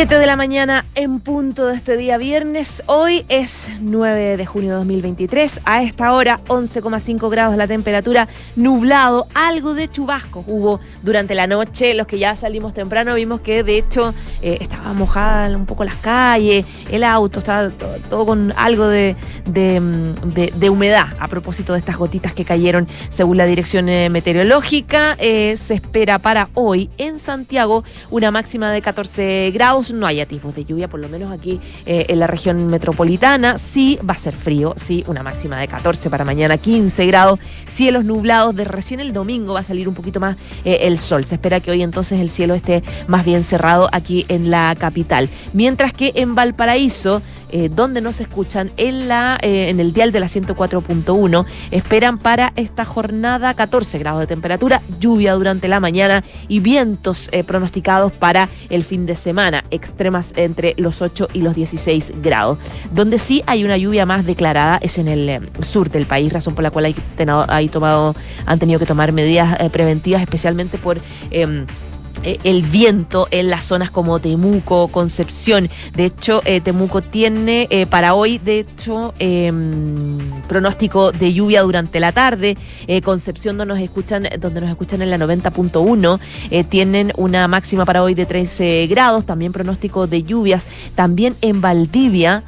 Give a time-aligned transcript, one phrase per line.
[0.00, 2.82] 7 de la mañana en punto de este día viernes.
[2.86, 5.60] Hoy es 9 de junio de 2023.
[5.66, 8.26] A esta hora 11,5 grados la temperatura,
[8.56, 11.92] nublado, algo de chubasco hubo durante la noche.
[11.92, 15.96] Los que ya salimos temprano vimos que de hecho eh, estaba mojada un poco las
[15.96, 22.32] calles, el auto, estaba todo, con algo de, de, humedad a propósito de estas gotitas
[22.32, 25.14] que cayeron según la dirección eh, meteorológica.
[25.18, 30.54] Eh, se espera para hoy en Santiago una máxima de 14 grados no hay atisbos
[30.54, 33.58] de lluvia, por lo menos aquí eh, en la región metropolitana.
[33.58, 38.04] Sí va a ser frío, sí, una máxima de 14 para mañana, 15 grados, cielos
[38.04, 38.54] nublados.
[38.54, 41.24] De recién el domingo va a salir un poquito más eh, el sol.
[41.24, 45.28] Se espera que hoy entonces el cielo esté más bien cerrado aquí en la capital.
[45.52, 50.20] Mientras que en Valparaíso eh, donde nos escuchan en, la, eh, en el dial de
[50.20, 51.44] la 104.1.
[51.70, 57.44] Esperan para esta jornada 14 grados de temperatura, lluvia durante la mañana y vientos eh,
[57.44, 62.58] pronosticados para el fin de semana, extremas entre los 8 y los 16 grados.
[62.92, 66.62] Donde sí hay una lluvia más declarada es en el sur del país, razón por
[66.62, 66.94] la cual
[67.48, 68.14] hay, tomado,
[68.46, 71.66] han tenido que tomar medidas preventivas, especialmente por em,
[72.22, 75.70] eh, el viento en las zonas como Temuco, Concepción.
[75.94, 82.00] De hecho, eh, Temuco tiene eh, para hoy, de hecho, em, pronóstico de lluvia durante
[82.00, 82.56] la tarde.
[83.04, 86.18] Concepción donde nos escuchan, donde nos escuchan en la 90.1,
[86.68, 90.66] tienen una máxima para hoy de 13 grados, también pronóstico de lluvias.
[90.94, 92.42] También en Valdivia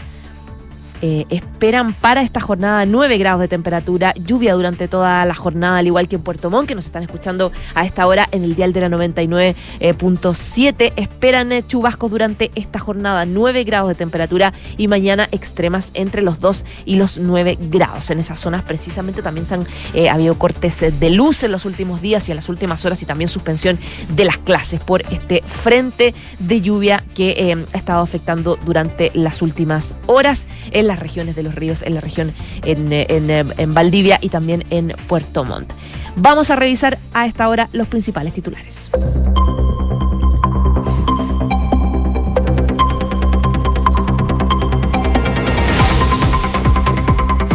[1.04, 5.86] eh, esperan para esta jornada 9 grados de temperatura, lluvia durante toda la jornada, al
[5.88, 8.72] igual que en Puerto Montt, que nos están escuchando a esta hora en el dial
[8.72, 10.92] de la 99.7.
[10.94, 16.38] esperan eh, chubascos durante esta jornada, 9 grados de temperatura y mañana extremas entre los
[16.38, 18.10] 2 y los 9 grados.
[18.10, 22.00] En esas zonas precisamente también se han eh, habido cortes de luz en los últimos
[22.00, 23.76] días y en las últimas horas y también suspensión
[24.14, 29.96] de las clases por este frente de lluvia que ha estado afectando durante las últimas
[30.06, 30.46] horas
[30.92, 32.32] las regiones de los ríos, en la región
[32.64, 35.72] en, en, en Valdivia y también en Puerto Montt.
[36.16, 38.90] Vamos a revisar a esta hora los principales titulares.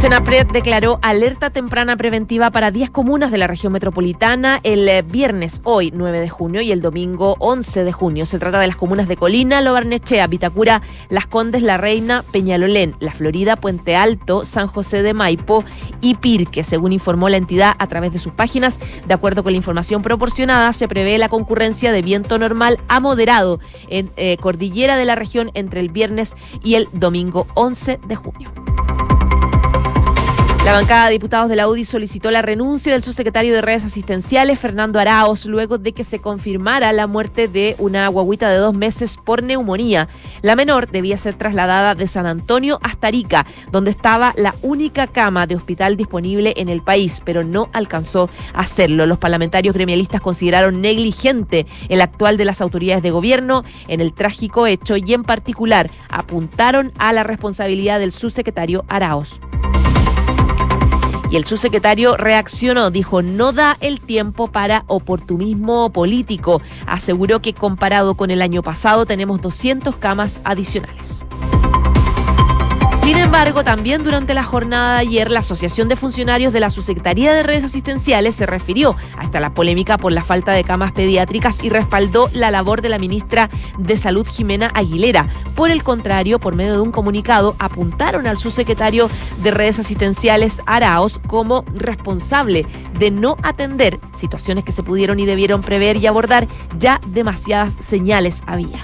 [0.07, 5.59] Senapred declaró alerta temprana preventiva para 10 comunas de la región metropolitana el eh, viernes,
[5.65, 8.25] hoy 9 de junio, y el domingo 11 de junio.
[8.25, 13.11] Se trata de las comunas de Colina, Lobarnechea, Vitacura, Las Condes, La Reina, Peñalolén, La
[13.11, 15.65] Florida, Puente Alto, San José de Maipo
[15.99, 18.79] y Pirque, según informó la entidad a través de sus páginas.
[19.07, 23.59] De acuerdo con la información proporcionada, se prevé la concurrencia de viento normal a moderado
[23.89, 28.53] en eh, cordillera de la región entre el viernes y el domingo 11 de junio.
[30.67, 34.59] La bancada de diputados de la UDI solicitó la renuncia del subsecretario de redes asistenciales,
[34.59, 39.15] Fernando Araos, luego de que se confirmara la muerte de una guaguita de dos meses
[39.15, 40.09] por neumonía.
[40.41, 45.47] La menor debía ser trasladada de San Antonio hasta Arica, donde estaba la única cama
[45.47, 49.05] de hospital disponible en el país, pero no alcanzó a hacerlo.
[49.05, 54.67] Los parlamentarios gremialistas consideraron negligente el actual de las autoridades de gobierno en el trágico
[54.67, 59.39] hecho y en particular apuntaron a la responsabilidad del subsecretario Araos.
[61.29, 66.61] Y el subsecretario reaccionó, dijo, no da el tiempo para oportunismo político.
[66.85, 71.23] Aseguró que comparado con el año pasado tenemos 200 camas adicionales.
[73.07, 77.33] Sin embargo, también durante la jornada de ayer, la Asociación de Funcionarios de la Subsecretaría
[77.33, 81.69] de Redes Asistenciales se refirió hasta la polémica por la falta de camas pediátricas y
[81.69, 85.25] respaldó la labor de la ministra de Salud, Jimena Aguilera.
[85.55, 89.09] Por el contrario, por medio de un comunicado, apuntaron al subsecretario
[89.41, 92.65] de Redes Asistenciales, Araos, como responsable
[92.99, 96.45] de no atender situaciones que se pudieron y debieron prever y abordar,
[96.77, 98.83] ya demasiadas señales había.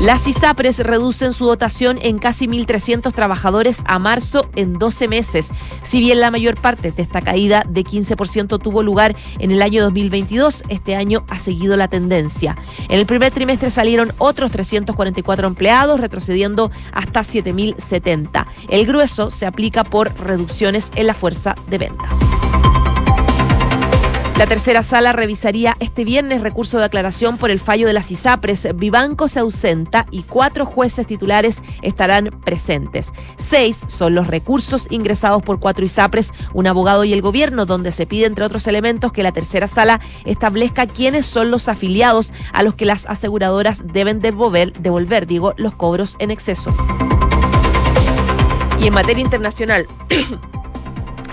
[0.00, 5.50] Las ISAPRES reducen su dotación en casi 1.300 trabajadores a marzo en 12 meses.
[5.82, 9.82] Si bien la mayor parte de esta caída de 15% tuvo lugar en el año
[9.82, 12.56] 2022, este año ha seguido la tendencia.
[12.88, 18.46] En el primer trimestre salieron otros 344 empleados, retrocediendo hasta 7.070.
[18.70, 22.18] El grueso se aplica por reducciones en la fuerza de ventas.
[24.40, 28.68] La tercera sala revisaría este viernes recurso de aclaración por el fallo de las ISAPRES.
[28.74, 33.12] Vivanco se ausenta y cuatro jueces titulares estarán presentes.
[33.36, 38.06] Seis son los recursos ingresados por cuatro ISAPRES, un abogado y el gobierno, donde se
[38.06, 42.74] pide, entre otros elementos, que la tercera sala establezca quiénes son los afiliados a los
[42.76, 46.74] que las aseguradoras deben devolver, devolver digo, los cobros en exceso.
[48.80, 49.86] Y en materia internacional,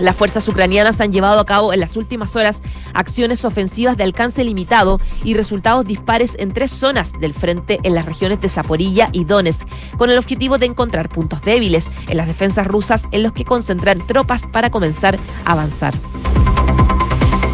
[0.00, 2.60] Las fuerzas ucranianas han llevado a cabo en las últimas horas
[2.94, 8.04] acciones ofensivas de alcance limitado y resultados dispares en tres zonas del frente en las
[8.04, 9.66] regiones de Zaporilla y Donetsk,
[9.96, 14.06] con el objetivo de encontrar puntos débiles en las defensas rusas en los que concentran
[14.06, 15.94] tropas para comenzar a avanzar.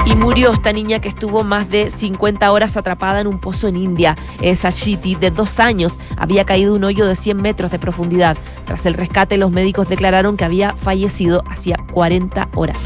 [0.07, 3.77] Y murió esta niña que estuvo más de 50 horas atrapada en un pozo en
[3.77, 4.17] India.
[4.57, 8.37] Sachiti, de dos años, había caído un hoyo de 100 metros de profundidad.
[8.67, 12.83] Tras el rescate, los médicos declararon que había fallecido hacía 40 horas.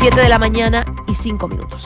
[0.00, 1.82] 7 de la mañana y 5 minutos.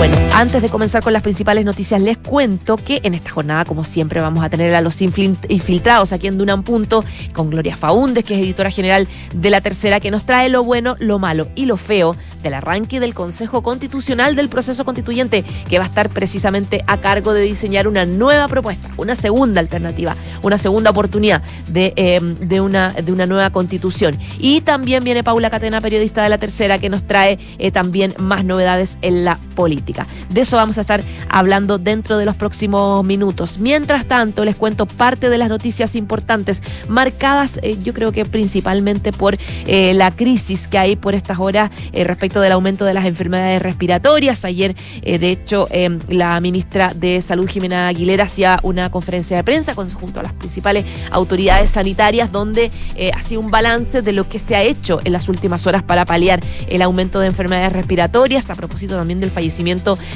[0.00, 3.84] Bueno, antes de comenzar con las principales noticias, les cuento que en esta jornada, como
[3.84, 7.04] siempre, vamos a tener a los infiltrados aquí en Dunan Punto
[7.34, 10.96] con Gloria Faúndez, que es editora general de La Tercera, que nos trae lo bueno,
[11.00, 15.84] lo malo y lo feo del arranque del Consejo Constitucional del proceso constituyente, que va
[15.84, 20.92] a estar precisamente a cargo de diseñar una nueva propuesta, una segunda alternativa, una segunda
[20.92, 24.18] oportunidad de, em, una nueva constitución.
[24.38, 28.46] Y también viene Paula Catena, periodista de La Tercera, que nos trae eh, también más
[28.46, 29.89] novedades en la política.
[30.28, 33.58] De eso vamos a estar hablando dentro de los próximos minutos.
[33.58, 39.12] Mientras tanto, les cuento parte de las noticias importantes marcadas, eh, yo creo que principalmente
[39.12, 43.04] por eh, la crisis que hay por estas horas eh, respecto del aumento de las
[43.04, 44.44] enfermedades respiratorias.
[44.44, 45.68] Ayer, de hecho,
[46.08, 50.84] la ministra de Salud, Jimena Aguilera, hacía una conferencia de prensa junto a las principales
[51.10, 52.70] autoridades sanitarias donde
[53.14, 56.40] hacía un balance de lo que se ha hecho en las últimas horas para paliar
[56.68, 59.69] el aumento de enfermedades respiratorias, a propósito también del fallecimiento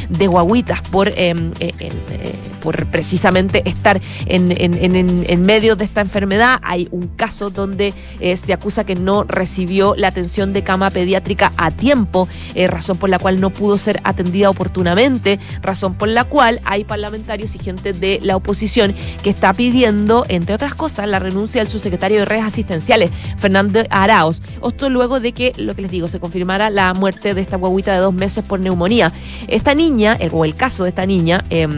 [0.08, 6.60] de guaguitas por, eh, eh, por precisamente estar en, en, medio de esta enfermedad.
[6.62, 11.52] Hay un caso donde eh, se acusa que no recibió la atención de cama pediátrica
[11.56, 12.28] a tiempo,
[12.68, 17.54] razón por la cual no pudo ser atendida oportunamente, razón por la cual hay parlamentarios
[17.54, 22.20] y gente de la oposición que está pidiendo, entre otras cosas, la renuncia del subsecretario
[22.20, 24.40] de redes asistenciales, Fernando Araos.
[24.66, 27.92] Esto luego de que, lo que les digo, se confirmara la muerte de esta guaguita
[27.92, 29.12] de dos meses por neumonía.
[29.48, 31.68] Esta niña, o el caso de esta niña, eh,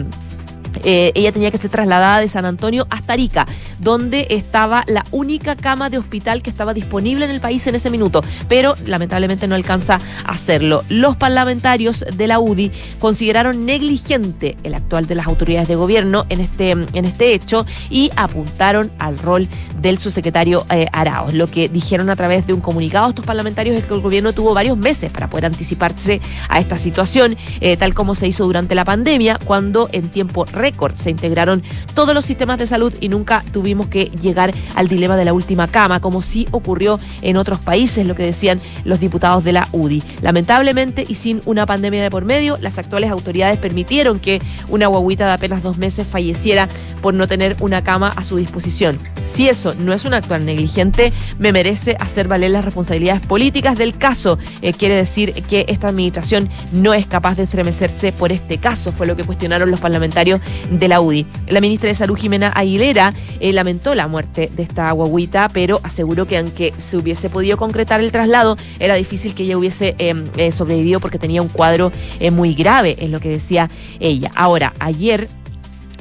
[0.83, 3.45] eh, ella tenía que ser trasladada de San Antonio hasta Arica,
[3.79, 7.89] donde estaba la única cama de hospital que estaba disponible en el país en ese
[7.89, 10.83] minuto, pero lamentablemente no alcanza a hacerlo.
[10.89, 16.41] Los parlamentarios de la UDI consideraron negligente el actual de las autoridades de gobierno en
[16.41, 19.47] este, en este hecho y apuntaron al rol
[19.81, 21.33] del subsecretario eh, Araos.
[21.33, 24.53] Lo que dijeron a través de un comunicado estos parlamentarios es que el gobierno tuvo
[24.53, 28.85] varios meses para poder anticiparse a esta situación, eh, tal como se hizo durante la
[28.85, 33.87] pandemia, cuando en tiempo real se integraron todos los sistemas de salud y nunca tuvimos
[33.87, 38.15] que llegar al dilema de la última cama, como sí ocurrió en otros países, lo
[38.15, 40.03] que decían los diputados de la UDI.
[40.21, 45.25] Lamentablemente y sin una pandemia de por medio, las actuales autoridades permitieron que una guaguita
[45.25, 46.67] de apenas dos meses falleciera
[47.01, 48.97] por no tener una cama a su disposición.
[49.25, 53.97] Si eso no es un actual negligente, me merece hacer valer las responsabilidades políticas del
[53.97, 54.39] caso.
[54.61, 59.05] Eh, quiere decir que esta administración no es capaz de estremecerse por este caso, fue
[59.05, 61.25] lo que cuestionaron los parlamentarios de la UDI.
[61.47, 66.27] La ministra de Salud, Jimena Aguilera, eh, lamentó la muerte de esta guaguita, pero aseguró
[66.27, 70.51] que aunque se hubiese podido concretar el traslado, era difícil que ella hubiese em, eh,
[70.51, 71.91] sobrevivido porque tenía un cuadro
[72.31, 73.69] muy grave, es lo que decía
[73.99, 74.31] ella.
[74.35, 75.29] Ahora, ayer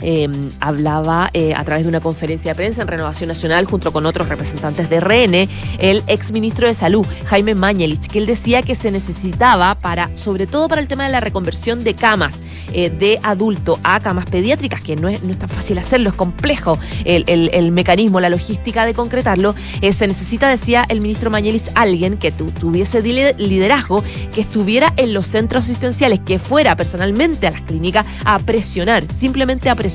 [0.03, 4.05] Em, hablaba eh, a través de una conferencia de prensa en Renovación Nacional junto con
[4.05, 5.49] otros representantes de RN,
[5.79, 10.69] el exministro de Salud, Jaime Mañelich, que él decía que se necesitaba para, sobre todo
[10.69, 12.43] para el tema de la reconversión de camas
[12.75, 16.15] eh, de adulto a camas pediátricas, que no es, no es tan fácil hacerlo, es
[16.15, 21.71] complejo el, el, mecanismo, la logística de concretarlo, eh, se necesita, decía el ministro Mañelich,
[21.75, 27.63] alguien que tuviese liderazgo, que estuviera en los centros asistenciales, que fuera personalmente a las
[27.63, 29.86] clínicas a presionar, simplemente a presionar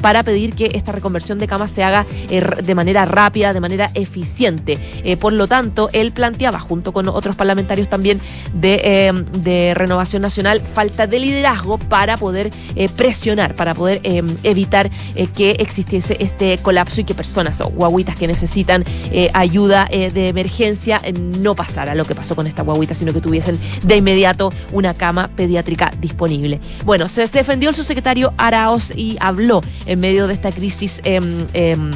[0.00, 3.90] para pedir que esta reconversión de camas se haga eh, de manera rápida, de manera
[3.94, 4.78] eficiente.
[5.04, 8.20] Eh, por lo tanto, él planteaba, junto con otros parlamentarios también
[8.52, 12.50] de, eh, de Renovación Nacional, falta de liderazgo para poder
[12.96, 14.00] presionar, para poder
[14.42, 14.90] evitar
[15.34, 18.84] que existiese este colapso y que personas o guaguitas que necesitan
[19.32, 21.00] ayuda de emergencia
[21.40, 25.28] no pasara lo que pasó con esta guaguita, sino que tuviesen de inmediato una cama
[25.28, 26.60] pediátrica disponible.
[26.84, 31.00] Bueno, se defendió el subsecretario Araos y habló en medio de esta crisis.
[31.04, 31.90] Em, em,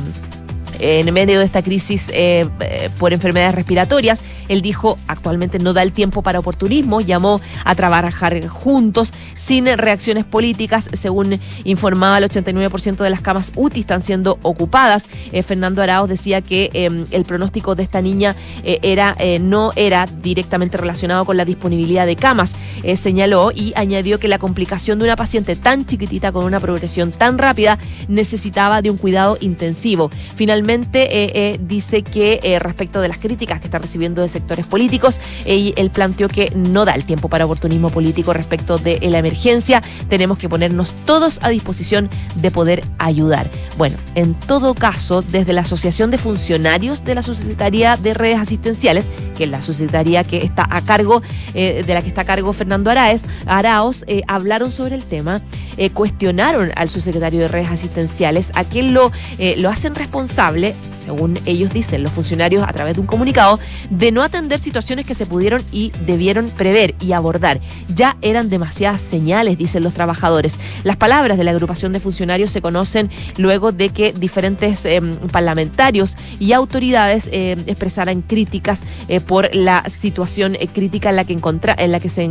[0.81, 5.83] en medio de esta crisis eh, eh, por enfermedades respiratorias, Él dijo, actualmente no da
[5.83, 10.89] el tiempo para oportunismo, llamó a trabajar juntos sin reacciones políticas.
[10.93, 15.09] Según informaba, el 89% de las camas UTI están siendo ocupadas.
[15.33, 19.73] Eh, Fernando Arauz decía que em, el pronóstico de esta niña eh, era eh, no
[19.77, 22.55] era directamente relacionado con la disponibilidad de camas,
[22.97, 27.39] señaló y añadió que la complicación de una paciente tan chiquitita con una progresión tan
[27.39, 27.79] rápida
[28.09, 30.11] necesitaba de un cuidado intensivo.
[30.37, 36.29] Finalmente, dice que respecto de las críticas que está recibiendo de sectores políticos, él planteó
[36.29, 39.83] que no da el tiempo para oportunismo político respecto de la emergencia.
[40.09, 43.51] Tenemos que ponernos todos a disposición de poder ayudar.
[43.77, 49.07] Bueno, en todo caso, desde la Asociación de Funcionarios de la Subsecretaría de Redes Asistenciales,
[49.37, 51.23] que es la subsecretaría que está a cargo,
[51.55, 55.43] eh, de la que está a cargo Fernando Araez, Araos, eh, hablaron sobre el tema,
[55.77, 59.13] eh, cuestionaron al subsecretario de Redes Asistenciales, a quien lo,
[59.57, 64.23] lo hacen responsable, según ellos dicen, los funcionarios a través de un comunicado, de no
[64.29, 67.61] atender situaciones que se pudieron y debieron prever y abordar.
[67.95, 70.59] Ya eran demasiadas señales, dicen los trabajadores.
[70.85, 76.17] Las palabras de la agrupación de funcionarios se conocen luego de que diferentes em, parlamentarios
[76.39, 81.75] y autoridades em, expresaran críticas eh, por la situación eh, crítica en la que, encontra,
[81.79, 82.29] en la que se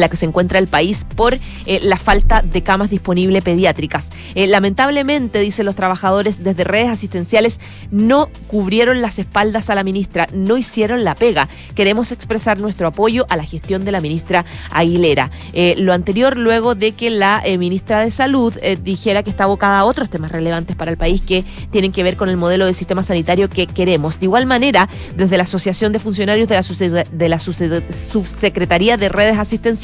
[0.00, 1.40] la que se encuentra el país por eh,
[1.82, 4.10] la falta de camas disponibles pediátricas.
[4.34, 10.26] Eh, lamentablemente, dicen los trabajadores desde redes asistenciales, no cubrieron las espaldas a la ministra,
[10.32, 11.48] no hicieron la pega.
[11.74, 15.30] Queremos expresar nuestro apoyo a la gestión de la ministra Aguilera.
[15.52, 19.84] Eh, lo anterior luego de que la ministra de Salud dijera que está abocada a
[19.84, 23.02] otros temas relevantes para el país que tienen que ver con el modelo de sistema
[23.02, 24.18] sanitario que queremos.
[24.18, 29.38] De igual manera, desde la Asociación de Funcionarios de la, de la Subsecretaría de Redes
[29.38, 29.81] Asistenciales,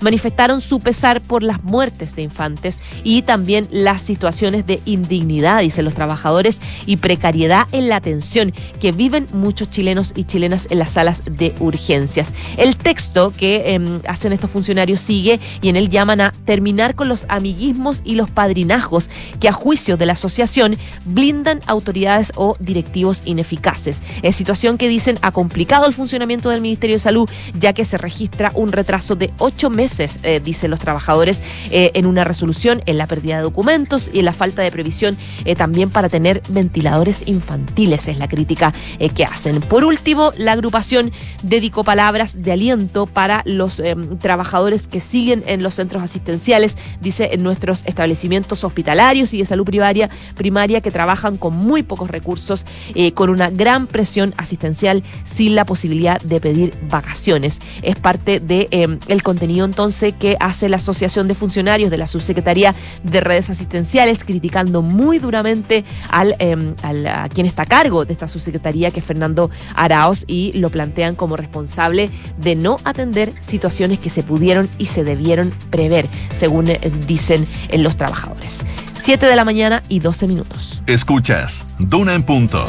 [0.00, 5.84] manifestaron su pesar por las muertes de infantes y también las situaciones de indignidad, dicen
[5.84, 10.92] los trabajadores, y precariedad en la atención que viven muchos chilenos y chilenas en las
[10.92, 12.32] salas de urgencias.
[12.56, 17.08] El texto que em, hacen estos funcionarios sigue y en él llaman a terminar con
[17.08, 19.08] los amiguismos y los padrinajos
[19.40, 24.02] que a juicio de la asociación blindan autoridades o directivos ineficaces.
[24.22, 27.98] Es situación que dicen ha complicado el funcionamiento del Ministerio de Salud ya que se
[27.98, 32.98] registra un retraso de ocho meses, eh, dicen los trabajadores, eh, en una resolución, en
[32.98, 37.22] la pérdida de documentos y en la falta de previsión eh, también para tener ventiladores
[37.26, 38.72] infantiles, es la crítica
[39.14, 39.60] que hacen.
[39.60, 41.12] Por último, la agrupación
[41.42, 43.80] dedicó palabras de aliento para los
[44.20, 49.64] trabajadores que siguen en los centros asistenciales, dice en nuestros establecimientos hospitalarios y de salud
[49.64, 52.64] primaria, primaria que trabajan con muy pocos recursos,
[53.14, 57.58] con una gran presión asistencial sin la posibilidad de pedir vacaciones.
[57.82, 58.68] Es parte de
[59.14, 64.24] el contenido entonces que hace la Asociación de Funcionarios de la Subsecretaría de Redes Asistenciales,
[64.24, 69.06] criticando muy duramente al, em, a quien está a cargo de esta subsecretaría, que es
[69.06, 74.86] Fernando Araos, y lo plantean como responsable de no atender situaciones que se pudieron y
[74.86, 78.64] se debieron prever, según eh, dicen eh, los trabajadores.
[79.04, 80.82] 7 de la mañana y 12 minutos.
[80.86, 82.64] Escuchas, Duna en punto.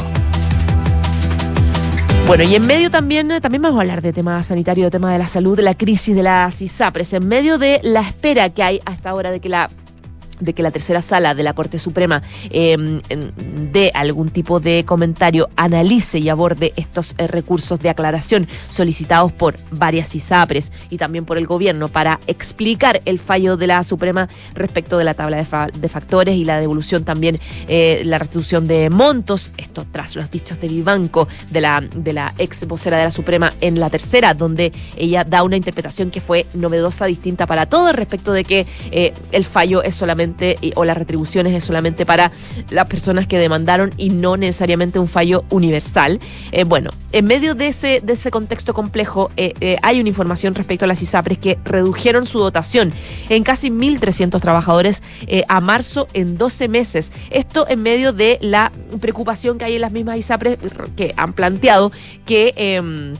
[2.26, 5.12] Bueno, y en medio también, eh, también vamos a hablar de tema sanitario, de tema
[5.12, 8.64] de la salud, de la crisis de las ISAPRES, en medio de la espera que
[8.64, 9.70] hay hasta ahora de que la
[10.40, 13.00] de que la tercera sala de la Corte Suprema eh,
[13.72, 19.56] dé algún tipo de comentario, analice y aborde estos eh, recursos de aclaración solicitados por
[19.70, 24.98] varias ISAPRES y también por el gobierno para explicar el fallo de la Suprema respecto
[24.98, 27.38] de la tabla de, factores y la devolución también,
[27.68, 32.34] eh, la restitución de montos, esto tras los dichos de Vivanco, de la, de la
[32.38, 36.46] ex vocera de la Suprema en la tercera, donde ella da una interpretación que fue
[36.54, 40.25] novedosa, distinta para todos respecto de que eh, el fallo es solamente
[40.74, 42.32] o las retribuciones es solamente para
[42.70, 46.18] las personas que demandaron y no necesariamente un fallo universal.
[46.52, 50.54] Eh, bueno, en medio de ese, de ese contexto complejo eh, eh, hay una información
[50.54, 52.92] respecto a las ISAPRES que redujeron su dotación
[53.28, 55.02] en casi 1.300 trabajadores
[55.48, 57.10] a marzo en 12 meses.
[57.30, 60.58] Esto en medio de la preocupación que hay en las mismas ISAPRES
[60.96, 61.92] que han planteado
[62.24, 63.14] que em,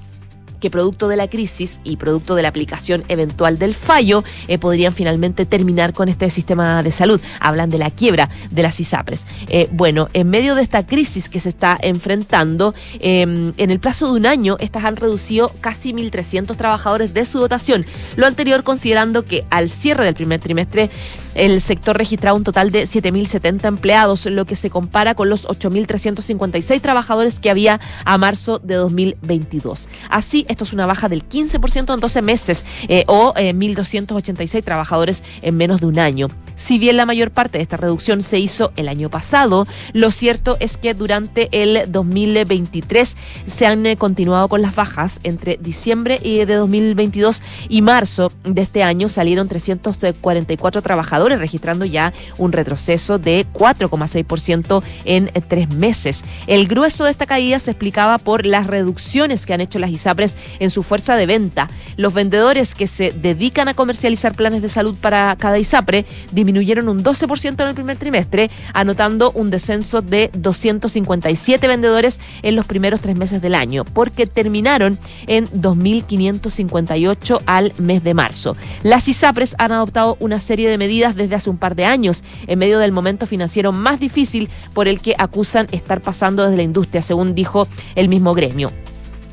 [0.61, 4.93] que producto de la crisis y producto de la aplicación eventual del fallo eh, podrían
[4.93, 7.21] finalmente terminar con este sistema de salud.
[7.41, 9.27] Hablan de la quiebra de las ISAPRES.
[9.49, 14.07] Eh, bueno, en medio de esta crisis que se está enfrentando, em, en el plazo
[14.07, 17.87] de un año, estas han reducido casi 1.300 trabajadores de su dotación.
[18.17, 20.91] Lo anterior considerando que al cierre del primer trimestre
[21.37, 26.81] El sector registraba un total de 7.070 empleados, lo que se compara con los 8.356
[26.81, 29.87] trabajadores que había a marzo de 2022.
[30.09, 35.23] Así, esto es una baja del 15% en 12 meses eh, o 1.286 eh, trabajadores
[35.43, 36.29] en menos de un año.
[36.55, 40.57] Si bien la mayor parte de esta reducción se hizo el año pasado, lo cierto
[40.59, 43.15] es que durante el 2023
[43.45, 45.21] se han eh, continuado con las bajas.
[45.23, 52.53] Entre diciembre de 2022 y marzo de este año salieron 344 trabajadores, registrando ya un
[52.53, 56.25] retroceso de 4,6% en tres meses.
[56.47, 60.37] El grueso de esta caída se explicaba por las reducciones que han hecho las ISAPRES
[60.61, 61.69] en su fuerza de venta.
[61.97, 67.03] Los vendedores que se dedican a comercializar planes de salud para cada ISAPRE disminuyeron un
[67.03, 73.17] 12% en el primer trimestre, anotando un descenso de 257 vendedores en los primeros tres
[73.17, 78.57] meses del año, porque terminaron en 2.558 al mes de marzo.
[78.83, 82.59] Las ISAPRES han adoptado una serie de medidas desde hace un par de años, en
[82.59, 87.03] medio del momento financiero más difícil por el que acusan estar pasando desde la industria,
[87.03, 88.71] según dijo el mismo gremio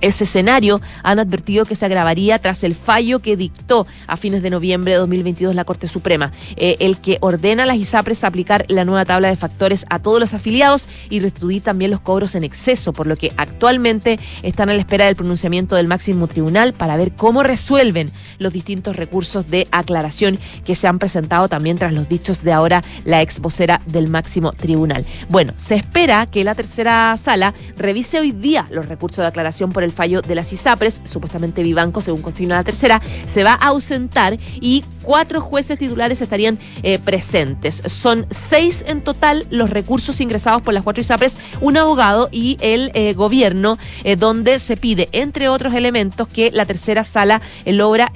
[0.03, 4.49] ese escenario han advertido que se agravaría tras el fallo que dictó a fines de
[4.49, 8.85] noviembre de 2022 la Corte Suprema, eh, el que ordena a las ISAPRES aplicar la
[8.85, 12.93] nueva tabla de factores a todos los afiliados y restituir también los cobros en exceso,
[12.93, 17.13] por lo que actualmente están a la espera del pronunciamiento del máximo tribunal para ver
[17.13, 22.43] cómo resuelven los distintos recursos de aclaración que se han presentado también tras los dichos
[22.43, 25.05] de ahora la ex vocera del máximo tribunal.
[25.29, 29.83] Bueno, se espera que la tercera sala revise hoy día los recursos de aclaración por
[29.83, 34.37] el fallo de las ISAPRES, supuestamente Vivanco, según consigna la tercera, se va a ausentar
[34.59, 37.81] y cuatro jueces titulares estarían eh, presentes.
[37.85, 42.91] Son seis en total los recursos ingresados por las cuatro ISAPRES, un abogado y el
[42.93, 48.11] eh, gobierno, eh, donde se pide, entre otros elementos, que la tercera sala logra,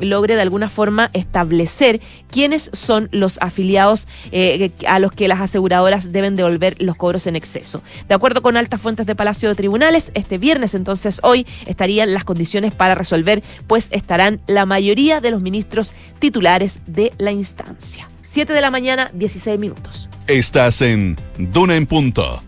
[0.00, 4.06] logre de alguna forma establecer quiénes son los afiliados
[4.86, 7.82] a los que las aseguradoras deben devolver los cobros en exceso.
[8.08, 12.24] De acuerdo con altas fuentes de Palacio de Tribunales, este viernes entonces hoy estarían las
[12.24, 18.08] condiciones para resolver, pues estarán la mayoría de los ministros titulares de la instancia.
[18.22, 20.08] 7 de la mañana, 16 minutos.
[20.26, 22.42] Estás en Duna en Punto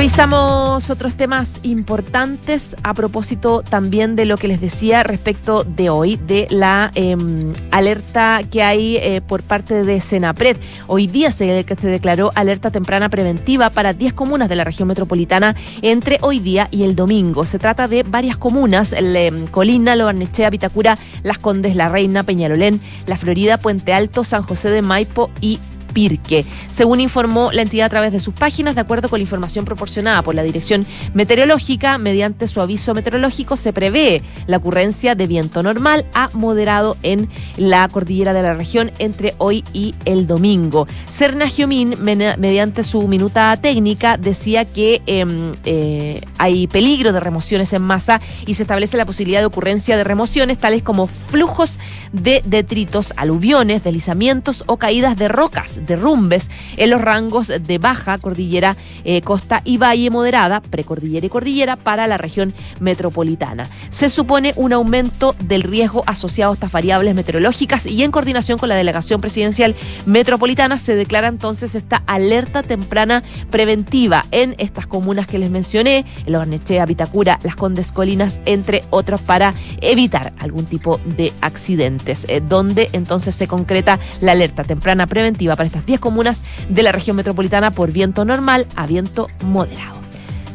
[0.00, 6.16] Revisamos otros temas importantes a propósito también de lo que les decía respecto de hoy,
[6.16, 10.56] de la em, alerta que hay eh, por parte de Senapred.
[10.86, 15.54] Hoy día se, se declaró alerta temprana preventiva para 10 comunas de la región metropolitana
[15.82, 17.44] entre hoy día y el domingo.
[17.44, 23.18] Se trata de varias comunas, em, Colina, Lobarnechea, Vitacura, Las Condes, La Reina, Peñalolén, La
[23.18, 25.60] Florida, Puente Alto, San José de Maipo y
[25.92, 26.44] Pirque.
[26.70, 30.22] Según informó la entidad a través de sus páginas, de acuerdo con la información proporcionada
[30.22, 36.06] por la Dirección Meteorológica, mediante su aviso meteorológico se prevé la ocurrencia de viento normal
[36.14, 40.86] a moderado en la cordillera de la región entre hoy y el domingo.
[41.08, 47.82] Serna Giomín, mediante su minuta técnica, decía que em, eh, hay peligro de remociones en
[47.82, 51.78] masa y se establece la posibilidad de ocurrencia de remociones tales como flujos
[52.12, 58.76] de detritos, aluviones, deslizamientos o caídas de rocas derrumbes en los rangos de baja cordillera,
[59.04, 63.68] eh, costa y valle moderada, precordillera y cordillera para la región metropolitana.
[63.90, 68.68] Se supone un aumento del riesgo asociado a estas variables meteorológicas y en coordinación con
[68.68, 69.74] la delegación presidencial
[70.06, 76.34] metropolitana se declara entonces esta alerta temprana preventiva en estas comunas que les mencioné, el
[76.34, 82.88] Ornechea, Vitacura, Las Condes Colinas, entre otros, para evitar algún tipo de accidentes, eh, donde
[82.92, 87.70] entonces se concreta la alerta temprana preventiva para estas 10 comunas de la región metropolitana
[87.70, 90.00] por viento normal a viento moderado.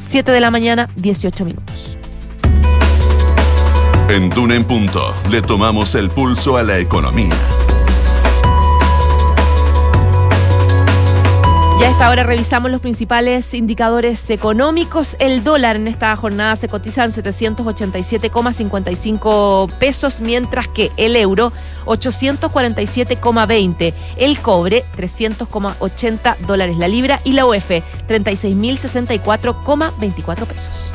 [0.09, 1.97] 7 de la mañana, 18 minutos.
[4.09, 7.33] En Duna en Punto le tomamos el pulso a la economía.
[11.79, 15.17] Ya a esta hora revisamos los principales indicadores económicos.
[15.19, 21.51] El dólar en esta jornada se cotiza en 787,55 pesos, mientras que el euro
[21.85, 27.71] 847,20, el cobre 300,80 dólares la libra y la UF
[28.07, 30.94] 36.064,24 pesos.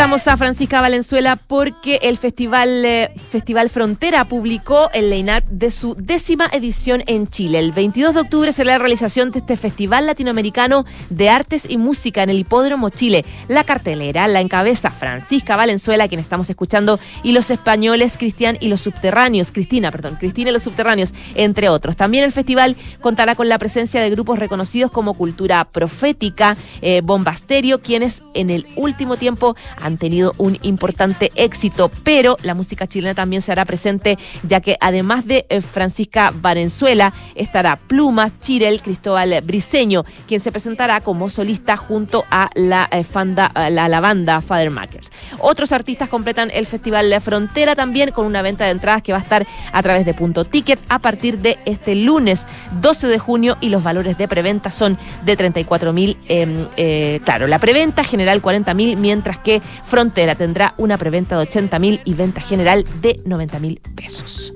[0.00, 5.94] Vamos a Francisca Valenzuela porque el Festival, eh, Festival Frontera publicó el line-up de su
[5.94, 7.58] décima edición en Chile.
[7.58, 12.22] El 22 de octubre será la realización de este Festival Latinoamericano de Artes y Música
[12.22, 13.26] en el Hipódromo Chile.
[13.46, 18.80] La cartelera la encabeza Francisca Valenzuela, quien estamos escuchando, y los españoles Cristian y los
[18.80, 21.98] subterráneos, Cristina, perdón, Cristina y los subterráneos, entre otros.
[21.98, 27.82] También el festival contará con la presencia de grupos reconocidos como Cultura Profética, eh, Bombasterio,
[27.82, 33.42] quienes en el último tiempo han tenido un importante éxito, pero la música chilena también
[33.42, 40.04] se hará presente, ya que además de eh, Francisca Valenzuela, estará Pluma, Chirel, Cristóbal Briseño,
[40.26, 45.10] quien se presentará como solista junto a la, eh, fanda, la, banda Father Makers.
[45.38, 49.18] Otros artistas completan el Festival La Frontera también con una venta de entradas que va
[49.18, 52.46] a estar a través de Punto Ticket a partir de este lunes
[52.80, 56.16] 12 de junio y los valores de preventa son de 34 mil.
[56.28, 61.42] Em, eh, claro, la preventa general 40 mil, mientras que Frontera tendrá una preventa de
[61.42, 64.52] 80 mil y venta general de 90 mil pesos.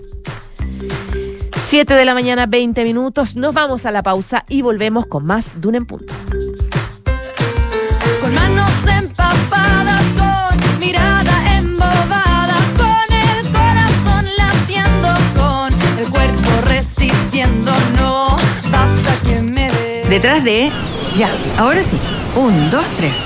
[1.68, 3.34] 7 de la mañana, 20 minutos.
[3.34, 6.14] Nos vamos a la pausa y volvemos con más Duna en Punto.
[8.20, 17.72] Con manos empapadas, con mirada embobada, con el corazón latiendo, con el cuerpo resistiendo.
[17.96, 18.37] No
[18.70, 20.06] basta que me dé.
[20.08, 20.70] Detrás de...
[21.16, 21.98] Ya, ahora sí.
[22.37, 23.24] Un, dos, tres.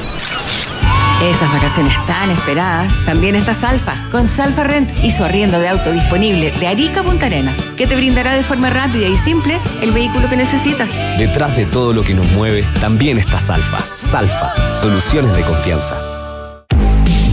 [1.22, 2.92] Esas vacaciones tan esperadas.
[3.04, 7.26] También está Salfa, con Salfa Rent y su arriendo de auto disponible de Arica Punta
[7.26, 10.88] Arena, que te brindará de forma rápida y simple el vehículo que necesitas.
[11.18, 13.78] Detrás de todo lo que nos mueve, también está Salfa.
[13.96, 16.07] Salfa, soluciones de confianza.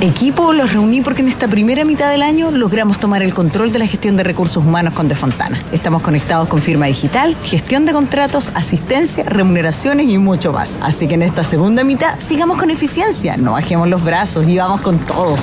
[0.00, 3.78] Equipo, los reuní porque en esta primera mitad del año logramos tomar el control de
[3.78, 5.60] la gestión de recursos humanos con De Fontana.
[5.72, 10.78] Estamos conectados con firma digital, gestión de contratos, asistencia, remuneraciones y mucho más.
[10.82, 14.80] Así que en esta segunda mitad sigamos con eficiencia, no bajemos los brazos y vamos
[14.82, 15.36] con todo.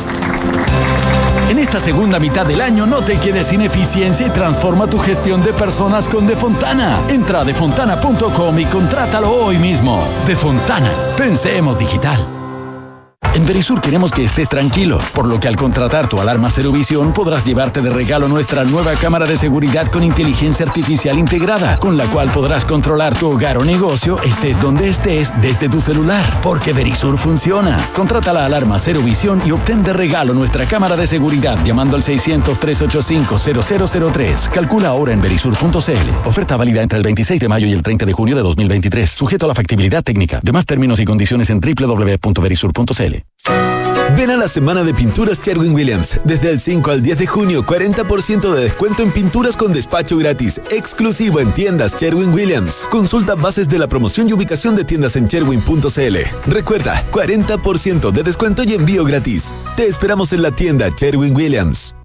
[1.49, 5.43] En esta segunda mitad del año no te quedes sin eficiencia y transforma tu gestión
[5.43, 7.01] de personas con Defontana.
[7.09, 10.01] Entra a defontana.com y contrátalo hoy mismo.
[10.25, 12.40] Defontana, pensemos digital.
[13.33, 17.13] En Verisur queremos que estés tranquilo, por lo que al contratar tu alarma Cero Visión
[17.13, 22.07] podrás llevarte de regalo nuestra nueva cámara de seguridad con inteligencia artificial integrada, con la
[22.07, 27.17] cual podrás controlar tu hogar o negocio estés donde estés desde tu celular, porque Verisur
[27.17, 27.77] funciona.
[27.95, 32.03] Contrata la alarma Cero Visión y obtén de regalo nuestra cámara de seguridad llamando al
[32.03, 34.49] 600-385-0003.
[34.49, 36.27] Calcula ahora en verisur.cl.
[36.27, 39.45] Oferta válida entre el 26 de mayo y el 30 de junio de 2023, sujeto
[39.45, 40.41] a la factibilidad técnica.
[40.43, 43.20] Demás términos y condiciones en www.verisur.cl.
[44.17, 46.19] Ven a la semana de pinturas Sherwin Williams.
[46.23, 50.61] Desde el 5 al 10 de junio, 40% de descuento en pinturas con despacho gratis,
[50.69, 52.87] exclusivo en tiendas Sherwin Williams.
[52.91, 56.17] Consulta bases de la promoción y ubicación de tiendas en sherwin.cl.
[56.51, 59.53] Recuerda, 40% de descuento y envío gratis.
[59.75, 61.95] Te esperamos en la tienda Sherwin Williams.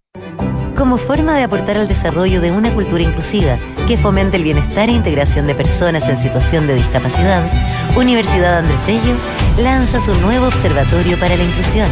[0.77, 3.57] Como forma de aportar al desarrollo de una cultura inclusiva
[3.89, 7.51] que fomente el bienestar e integración de personas en situación de discapacidad,
[7.97, 9.17] Universidad Andrés Bello
[9.59, 11.91] lanza su nuevo Observatorio para la Inclusión.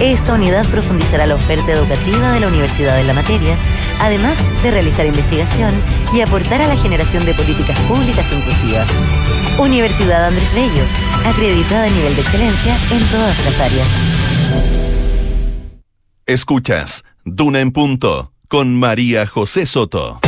[0.00, 3.56] Esta unidad profundizará la oferta educativa de la universidad en la materia,
[4.00, 5.74] además de realizar investigación
[6.12, 8.86] y aportar a la generación de políticas públicas inclusivas.
[9.58, 10.84] Universidad Andrés Bello,
[11.24, 13.88] acreditada a nivel de excelencia en todas las áreas.
[16.26, 17.04] Escuchas
[17.36, 20.20] Duna en Punto con María José Soto.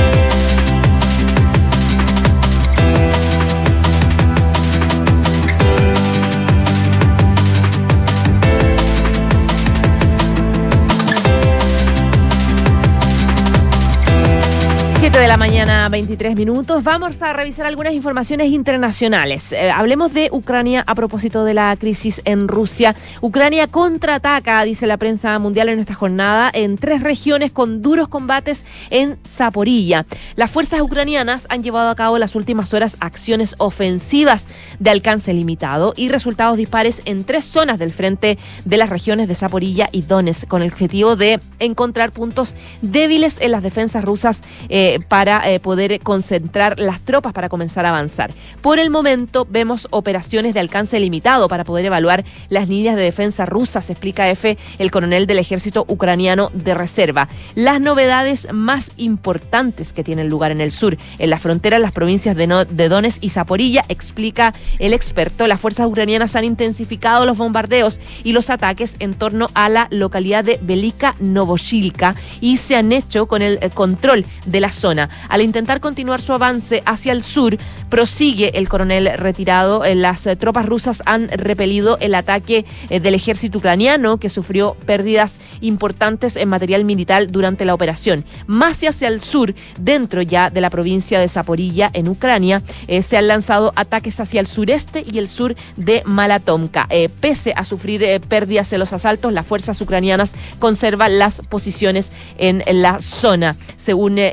[15.18, 16.84] De la mañana, 23 minutos.
[16.84, 19.52] Vamos a revisar algunas informaciones internacionales.
[19.52, 22.94] Eh, hablemos de Ucrania a propósito de la crisis en Rusia.
[23.20, 28.64] Ucrania contraataca, dice la prensa mundial en esta jornada, en tres regiones con duros combates
[28.90, 30.06] en Zaporilla.
[30.36, 34.46] Las fuerzas ucranianas han llevado a cabo las últimas horas acciones ofensivas
[34.78, 39.34] de alcance limitado y resultados dispares en tres zonas del frente de las regiones de
[39.34, 44.42] Zaporilla y Donetsk, con el objetivo de encontrar puntos débiles en las defensas rusas.
[44.68, 48.32] Eh, para eh, poder concentrar las tropas para comenzar a avanzar.
[48.62, 53.46] Por el momento vemos operaciones de alcance limitado para poder evaluar las líneas de defensa
[53.46, 57.28] rusas, explica F el coronel del ejército ucraniano de reserva.
[57.54, 62.36] Las novedades más importantes que tienen lugar en el sur, en la frontera las provincias
[62.36, 68.00] de, no, Donetsk y Zaporilla, explica el experto, las fuerzas ucranianas han intensificado los bombardeos
[68.24, 73.26] y los ataques en torno a la localidad de Velika Novoshilka y se han hecho
[73.26, 74.89] con el eh, control de la zona.
[75.28, 77.56] Al intentar continuar su avance hacia el sur,
[77.88, 79.84] prosigue el coronel retirado.
[79.84, 85.38] Eh, las eh, tropas rusas han repelido el ataque del ejército ucraniano que sufrió pérdidas
[85.60, 88.24] importantes en material militar durante la operación.
[88.46, 92.62] Más hacia el sur, dentro ya de la provincia de Zaporilla, en Ucrania,
[93.02, 96.88] se han lanzado ataques hacia el sureste y el sur de Malatomka.
[97.20, 103.00] pese a sufrir pérdidas en los asaltos, las fuerzas ucranianas conservan las posiciones en la
[103.00, 104.32] zona, según eh,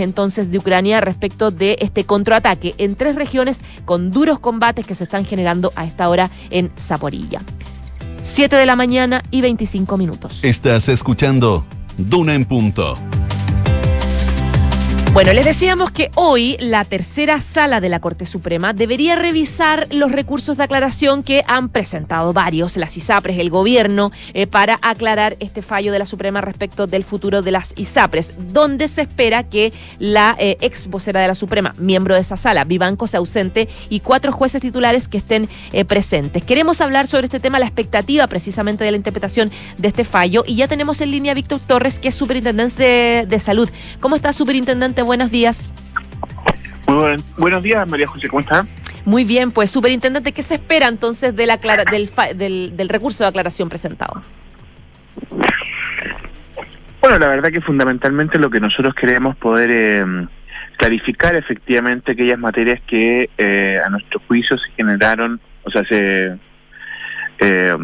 [0.00, 5.04] entonces de Ucrania respecto de este contraataque en tres regiones con duros combates que se
[5.04, 7.40] están generando a esta hora en Zaporilla.
[8.22, 10.40] 7 de la mañana y 25 minutos.
[10.42, 11.64] Estás escuchando
[11.98, 12.98] Duna en punto.
[15.14, 20.10] Bueno, les decíamos que hoy la tercera sala de la Corte Suprema debería revisar los
[20.10, 25.62] recursos de aclaración que han presentado varios, las ISAPRES, el gobierno, eh, para aclarar este
[25.62, 30.34] fallo de la Suprema respecto del futuro de las ISAPRES, donde se espera que la
[30.40, 34.32] eh, ex vocera de la Suprema, miembro de esa sala, Vivanco, se ausente y cuatro
[34.32, 36.42] jueces titulares que estén eh, presentes.
[36.42, 40.56] Queremos hablar sobre este tema, la expectativa precisamente de la interpretación de este fallo, y
[40.56, 43.70] ya tenemos en línea a Víctor Torres, que es superintendente de, de salud.
[44.00, 45.03] ¿Cómo está, superintendente?
[45.04, 45.72] Buenos días.
[46.86, 48.66] Muy buenos días, María José, ¿cómo está?
[49.04, 51.50] Muy bien, pues superintendente, ¿qué se espera entonces del,
[52.36, 54.22] del, del, recurso de aclaración presentado?
[57.00, 60.26] Bueno, la verdad que fundamentalmente lo que nosotros queremos poder eh,
[60.78, 66.38] clarificar efectivamente aquellas materias que eh, a nuestro juicio se generaron, o sea, se,
[67.40, 67.76] eh,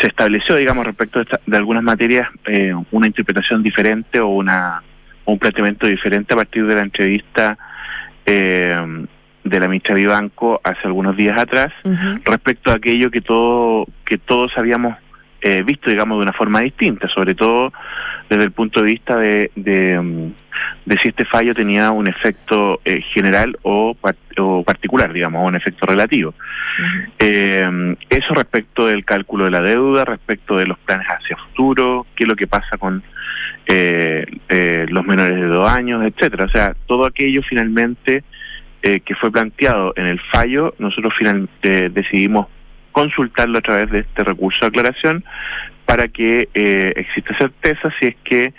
[0.00, 2.28] se estableció, digamos, respecto de, de algunas materias,
[2.92, 4.84] una interpretación diferente o una
[5.24, 7.58] un planteamiento diferente a partir de la entrevista
[8.26, 9.06] eh,
[9.42, 11.72] de la ministra Vivanco hace algunos días atrás
[12.24, 14.96] respecto a aquello que todo que todos habíamos
[15.42, 17.72] eh, visto digamos de una forma distinta sobre todo
[18.30, 20.32] desde el punto de vista de, de, mm,
[21.02, 23.94] si este fallo tenía un efecto eh, general o,
[24.38, 26.32] o, particular digamos un efecto relativo.
[27.18, 32.28] Eso respecto del cálculo de la deuda respecto de los planes hacia futuro qué es
[32.28, 33.02] lo que pasa con
[33.66, 36.44] eh, eh, los menores de dos años, etcétera.
[36.44, 38.24] O sea, todo aquello finalmente
[38.82, 42.46] eh, que fue planteado en el fallo, nosotros finalmente decidimos
[42.92, 45.24] consultarlo a través de este recurso de aclaración
[45.86, 48.54] para que eh, exista certeza si es que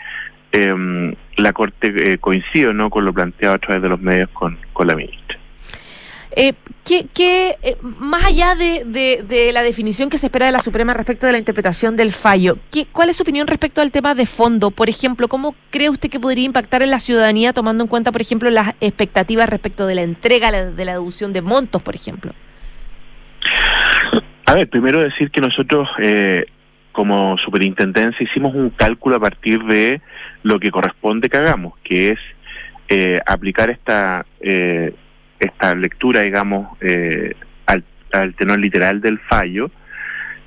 [0.52, 4.58] em, la Corte coincide o no con lo planteado a través de los medios con,
[4.74, 5.38] con la ministra.
[6.38, 11.26] Eh, ¿qué, eh, más allá de, la definición que se espera de la Suprema respecto
[11.26, 14.70] de la interpretación del fallo, ¿qué, ¿cuál es su opinión respecto al tema de fondo?
[14.72, 18.22] Por ejemplo, ¿cómo cree usted que podría impactar en la ciudadanía tomando en cuenta, por
[18.22, 22.34] ejemplo, las expectativas respecto de la entrega de la deducción de montos, por ejemplo?
[24.46, 26.46] A ver, primero decir que nosotros, eh,
[26.92, 30.02] como superintendencia, hicimos un cálculo a partir de
[30.44, 32.20] lo que corresponde que hagamos, que es
[32.90, 34.94] eh, aplicar esta eh,
[35.40, 39.70] esta lectura, digamos, eh, al, tenor literal del fallo,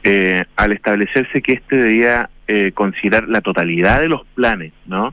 [0.03, 5.13] eh, al establecerse que este debía eh, considerar la totalidad de los planes, ¿no?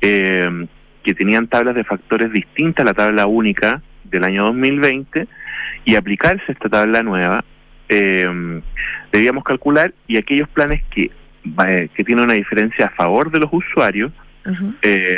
[0.00, 5.26] que tenían tablas de factores distintas a la tabla única del año 2020
[5.86, 7.42] y aplicarse esta tabla nueva,
[7.88, 11.10] debíamos calcular y aquellos planes que,
[11.96, 14.12] que tienen una diferencia a favor de los usuarios,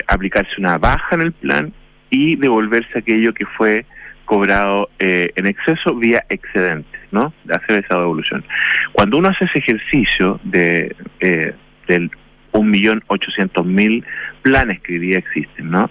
[0.06, 1.72] aplicarse una baja en el plan
[2.10, 3.86] y devolverse aquello que fue
[4.24, 7.32] cobrado eh, en exceso vía excedente, ¿no?
[7.50, 8.44] Hacer esa devolución.
[8.92, 11.54] Cuando uno hace ese ejercicio de eh,
[11.86, 12.10] del
[12.52, 14.04] un millón ochocientos mil
[14.42, 15.90] planes que hoy día existen, ¿no?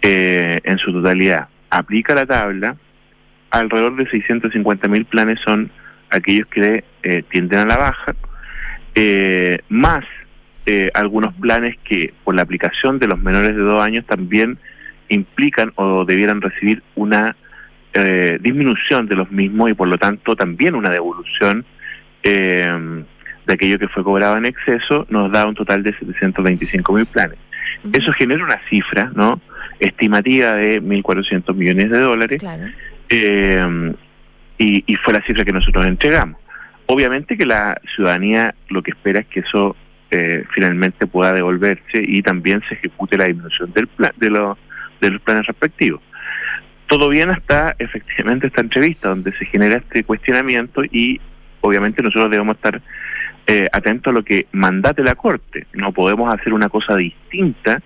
[0.00, 2.76] Eh, en su totalidad, aplica la tabla,
[3.50, 5.70] alrededor de 650 mil planes son
[6.10, 8.14] aquellos que eh, tienden a la baja,
[8.94, 10.04] eh, más
[10.66, 14.58] eh, algunos planes que por la aplicación de los menores de dos años también
[15.08, 17.36] implican o debieran recibir una
[17.94, 21.64] eh, disminución de los mismos y por lo tanto también una devolución
[22.22, 23.04] eh,
[23.46, 27.38] de aquello que fue cobrado en exceso, nos da un total de 725 mil planes.
[27.92, 29.40] Eso genera una cifra no
[29.80, 32.42] estimativa de 1.400 millones de dólares
[33.08, 33.94] eh,
[34.58, 36.40] y, y fue la cifra que nosotros entregamos.
[36.86, 39.76] Obviamente que la ciudadanía lo que espera es que eso
[40.10, 44.56] eh, finalmente pueda devolverse y también se ejecute la disminución del plan, de, los
[45.00, 46.00] de los planes respectivos.
[46.86, 51.20] Todo bien hasta efectivamente esta entrevista donde se genera este cuestionamiento y
[51.60, 52.80] obviamente nosotros debemos estar
[53.46, 55.66] eh, atentos a lo que mandate la Corte.
[55.72, 57.82] No podemos hacer una cosa distinta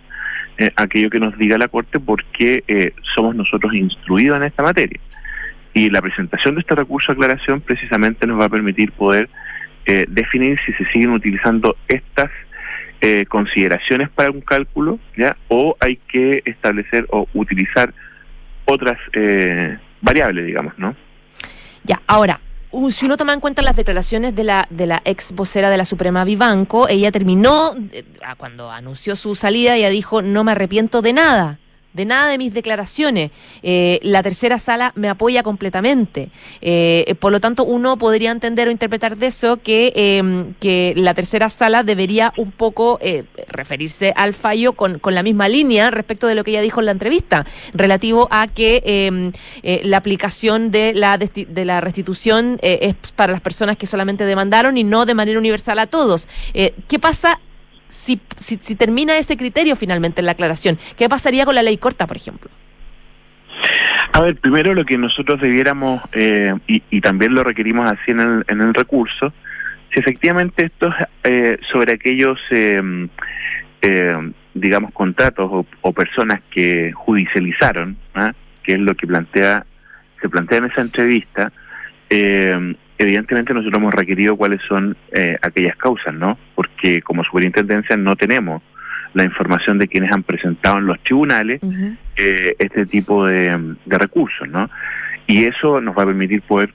[0.58, 4.62] eh, a aquello que nos diga la Corte porque eh, somos nosotros instruidos en esta
[4.62, 5.00] materia.
[5.74, 9.30] Y la presentación de este recurso de aclaración precisamente nos va a permitir poder
[9.86, 12.30] eh, definir si se siguen utilizando estas
[13.04, 15.36] eh, consideraciones para un cálculo, ¿ya?
[15.48, 17.92] O hay que establecer o utilizar
[18.64, 20.94] otras eh, variables, digamos, ¿no?
[21.82, 22.40] Ya, ahora,
[22.90, 25.84] si uno toma en cuenta las declaraciones de la, de la ex vocera de la
[25.84, 28.04] Suprema Vivanco, ella terminó, eh,
[28.36, 31.58] cuando anunció su salida, ella dijo, no me arrepiento de nada.
[31.92, 33.30] De nada de mis declaraciones.
[33.62, 36.30] Eh, la tercera sala me apoya completamente.
[36.60, 41.50] Eh, por lo tanto, uno podría entender o interpretar de eso que, que la tercera
[41.50, 46.44] sala debería un poco eh, referirse al fallo con, la misma línea respecto de lo
[46.44, 51.18] que ella dijo en la entrevista, relativo a que eh, eh, la aplicación de la,
[51.18, 55.38] de la restitución eh, es para las personas que solamente demandaron y no de manera
[55.38, 56.28] universal a todos.
[56.52, 57.40] ¿Qué pasa
[57.92, 60.78] si, si, si termina ese criterio finalmente en la aclaración?
[60.96, 62.50] ¿Qué pasaría con la ley corta, por ejemplo?
[64.12, 68.44] A ver, primero lo que nosotros debiéramos, eh, y, también lo requerimos así en el,
[68.48, 69.32] en el recurso,
[69.92, 72.82] si efectivamente esto es eh, sobre aquellos, eh,
[74.54, 78.32] digamos, contratos o, o personas que judicializaron, ¿ah?
[78.62, 79.66] que es lo que plantea
[80.22, 81.52] se plantea en esa entrevista,
[82.14, 86.38] eh, evidentemente nosotros hemos requerido cuáles son eh, aquellas causas, ¿no?
[86.54, 88.62] Porque como superintendencia no tenemos
[89.14, 91.60] la información de quienes han presentado en los tribunales
[92.16, 94.68] eh, este tipo de, de recursos, ¿no?
[95.26, 96.74] Y eso nos va a permitir poder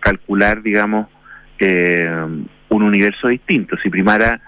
[0.00, 1.08] calcular, digamos,
[1.58, 2.10] eh,
[2.68, 4.42] un universo distinto, si primara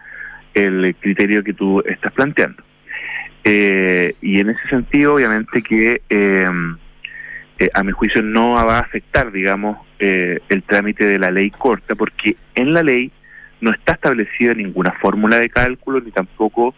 [0.52, 2.62] el criterio que tú estás planteando.
[3.42, 6.46] Eh, y en ese sentido, obviamente que eh,
[7.72, 11.94] a mi juicio no va a afectar, digamos, eh, el trámite de la ley corta,
[11.94, 13.10] porque en la ley
[13.60, 16.74] no está establecida ninguna fórmula de cálculo ni tampoco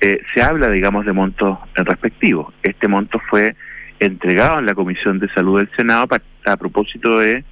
[0.00, 2.54] eh, se habla, digamos, de montos respectivos.
[2.62, 3.54] Este monto fue
[3.98, 6.08] entregado en la Comisión de Salud del Senado
[6.46, 7.44] a propósito de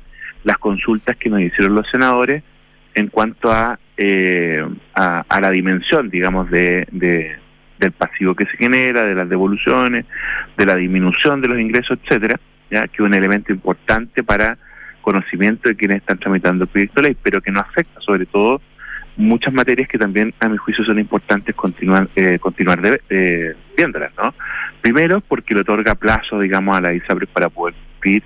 [0.44, 2.42] las consultas que nos hicieron los senadores
[2.94, 7.36] en cuanto a, eh, a, a la dimensión, digamos, de, de-
[7.78, 10.04] del pasivo que se genera, de las devoluciones,
[10.56, 14.58] de la disminución de los ingresos, etcétera, ya que es un elemento importante para
[15.10, 18.60] conocimiento de quienes están tramitando el proyecto de ley, pero que no afecta sobre todo
[19.16, 24.12] muchas materias que también a mi juicio son importantes continuar eh, continuar de, eh, viéndolas,
[24.16, 24.32] ¿no?
[24.80, 28.22] Primero porque le otorga plazo, digamos, a las ISAPRES para poder cumplir,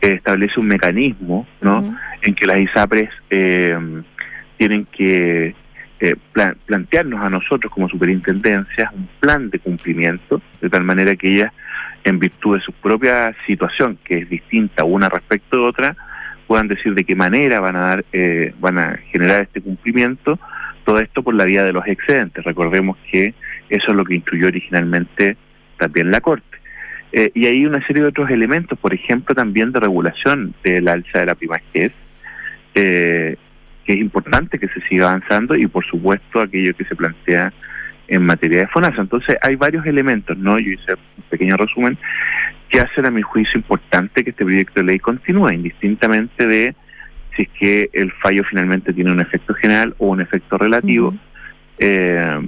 [0.00, 1.76] eh, establece un mecanismo, ¿no?
[2.22, 3.76] En que las ISAPRES eh,
[4.56, 5.54] tienen que
[6.00, 11.28] eh, pla- plantearnos a nosotros como superintendencias un plan de cumplimiento, de tal manera que
[11.34, 11.52] ellas,
[12.04, 15.96] en virtud de su propia situación, que es distinta una respecto de otra,
[16.52, 20.38] puedan decir de qué manera van a dar, eh, van a generar este cumplimiento,
[20.84, 22.44] todo esto por la vía de los excedentes.
[22.44, 23.32] Recordemos que
[23.70, 25.38] eso es lo que instruyó originalmente
[25.78, 26.58] también la Corte.
[27.10, 31.20] Eh, y hay una serie de otros elementos, por ejemplo, también de regulación del alza
[31.20, 31.92] de la primajez,
[32.74, 33.36] eh,
[33.86, 37.50] que es importante que se siga avanzando y, por supuesto, aquello que se plantea
[38.12, 39.00] en materia de FONASA.
[39.00, 40.58] Entonces, hay varios elementos, ¿no?
[40.58, 41.96] Yo hice un pequeño resumen
[42.68, 46.74] que hacen a mi juicio importante que este proyecto de ley continúe, indistintamente de
[47.34, 51.14] si es que el fallo finalmente tiene un efecto general o un efecto relativo,
[51.78, 52.38] eh,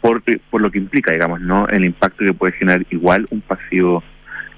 [0.00, 1.66] por, por lo que implica, digamos, ¿no?
[1.66, 4.04] El impacto que puede generar igual un pasivo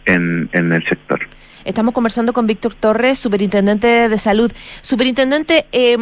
[0.04, 1.20] en, en el sector.
[1.64, 4.52] Estamos conversando con Víctor Torres, superintendente de salud.
[4.82, 5.96] Superintendente, eh,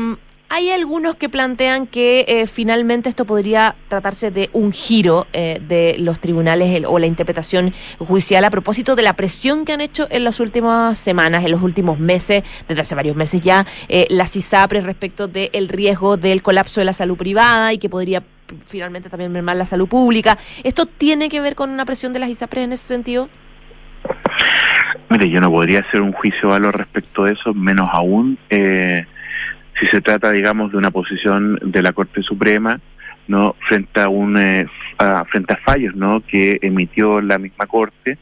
[0.52, 5.94] hay algunos que plantean que eh, finalmente esto podría tratarse de un giro eh, de
[6.00, 10.08] los tribunales el- o la interpretación judicial a propósito de la presión que han hecho
[10.10, 14.34] en las últimas semanas, en los últimos meses, desde hace varios meses ya, eh, las
[14.34, 18.24] ISAPRES respecto del riesgo del colapso de la salud privada y que podría
[18.66, 20.36] finalmente también mermar la salud pública.
[20.64, 23.28] ¿Esto tiene que ver con una presión de las ISAPRES en ese sentido?
[25.08, 29.06] Mire, yo no podría hacer un juicio de respecto de eso, menos aún eh,
[29.80, 32.80] si se trata, digamos, de una posición de la Corte Suprema,
[33.28, 34.66] no frente a un eh,
[34.98, 38.18] a- frente a fallos, no que emitió la misma Corte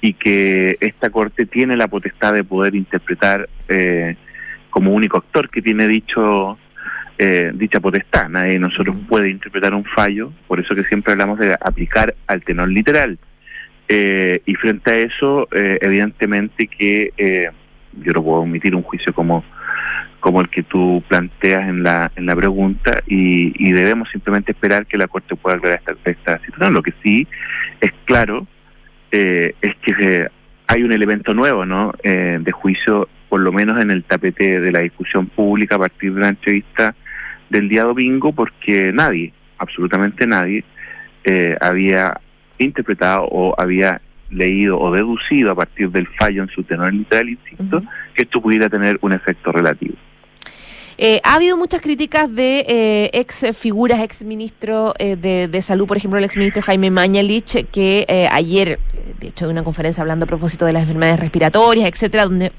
[0.00, 4.16] y que esta Corte tiene la potestad de poder interpretar eh,
[4.70, 6.58] como único actor que tiene dicho
[7.18, 8.28] eh, dicha potestad.
[8.28, 12.42] Nadie de nosotros puede interpretar un fallo, por eso que siempre hablamos de aplicar al
[12.42, 13.18] tenor literal.
[13.88, 17.48] Eh, y frente a eso, eh, evidentemente que eh,
[18.02, 19.44] yo no puedo emitir un juicio como
[20.26, 24.84] como el que tú planteas en la en la pregunta y, y debemos simplemente esperar
[24.84, 26.74] que la Corte pueda aclarar esta, esta situación.
[26.74, 27.28] Lo que sí
[27.80, 28.44] es claro
[29.12, 30.28] eh, es que eh,
[30.66, 31.92] hay un elemento nuevo, ¿no?
[32.02, 36.12] Eh, de juicio, por lo menos en el tapete de la discusión pública a partir
[36.12, 36.96] de la entrevista
[37.48, 40.64] del día domingo, porque nadie, absolutamente nadie,
[41.22, 42.20] eh, había
[42.58, 47.80] interpretado o había leído o deducido a partir del fallo en su tenor literal, insisto,
[48.12, 49.94] que esto pudiera tener un efecto relativo.
[50.98, 55.86] Eh, ha habido muchas críticas de eh, ex figuras, ex ministro eh, de, de, Salud,
[55.86, 58.78] por ejemplo, el ex ministro Jaime Mañalich, que eh, ayer,
[59.20, 62.50] de hecho, de una conferencia hablando a propósito de las enfermedades respiratorias, etcétera, donde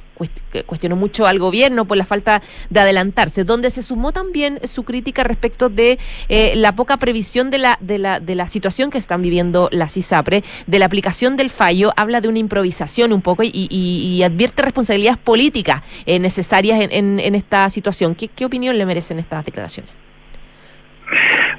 [0.65, 5.23] cuestionó mucho al gobierno por la falta de adelantarse, donde se sumó también su crítica
[5.23, 5.99] respecto de
[6.29, 9.97] eh, la poca previsión de la, de, la, de la situación que están viviendo las
[9.97, 14.61] ISAPRE, de la aplicación del fallo, habla de una improvisación un poco y, y, advierte
[14.61, 18.15] responsabilidades políticas eh, necesarias en, en, en, esta situación.
[18.15, 19.91] ¿Qué, ¿Qué opinión le merecen estas declaraciones?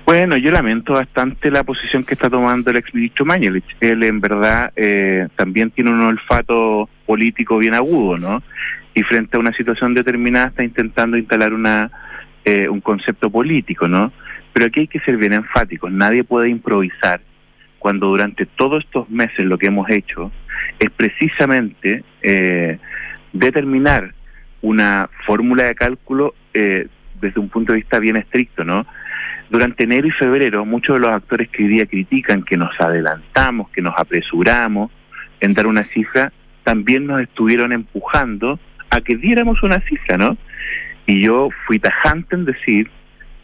[0.09, 3.77] Bueno, yo lamento bastante la posición que está tomando el exministro Mañalich.
[3.79, 8.43] Él, en verdad, eh, también tiene un olfato político bien agudo, ¿no?
[8.95, 11.91] Y frente a una situación determinada está intentando instalar una
[12.47, 14.11] eh, un concepto político, ¿no?
[14.55, 15.93] Pero aquí hay que ser bien enfáticos.
[15.93, 17.21] Nadie puede improvisar
[17.79, 20.33] cuando durante todos estos meses lo que hemos hecho
[20.79, 22.79] es precisamente eh,
[23.35, 24.15] determinar
[24.63, 26.87] una fórmula de cálculo eh,
[27.21, 28.87] desde un punto de vista bien estricto, ¿no?
[29.51, 33.71] Durante enero y febrero, muchos de los actores que hoy día critican que nos adelantamos,
[33.71, 34.91] que nos apresuramos
[35.41, 36.33] en dar una cifra,
[36.65, 38.59] también nos estuvieron empujando
[38.91, 40.37] a que diéramos una cifra, ¿no?
[41.07, 42.91] Y yo fui tajante en decir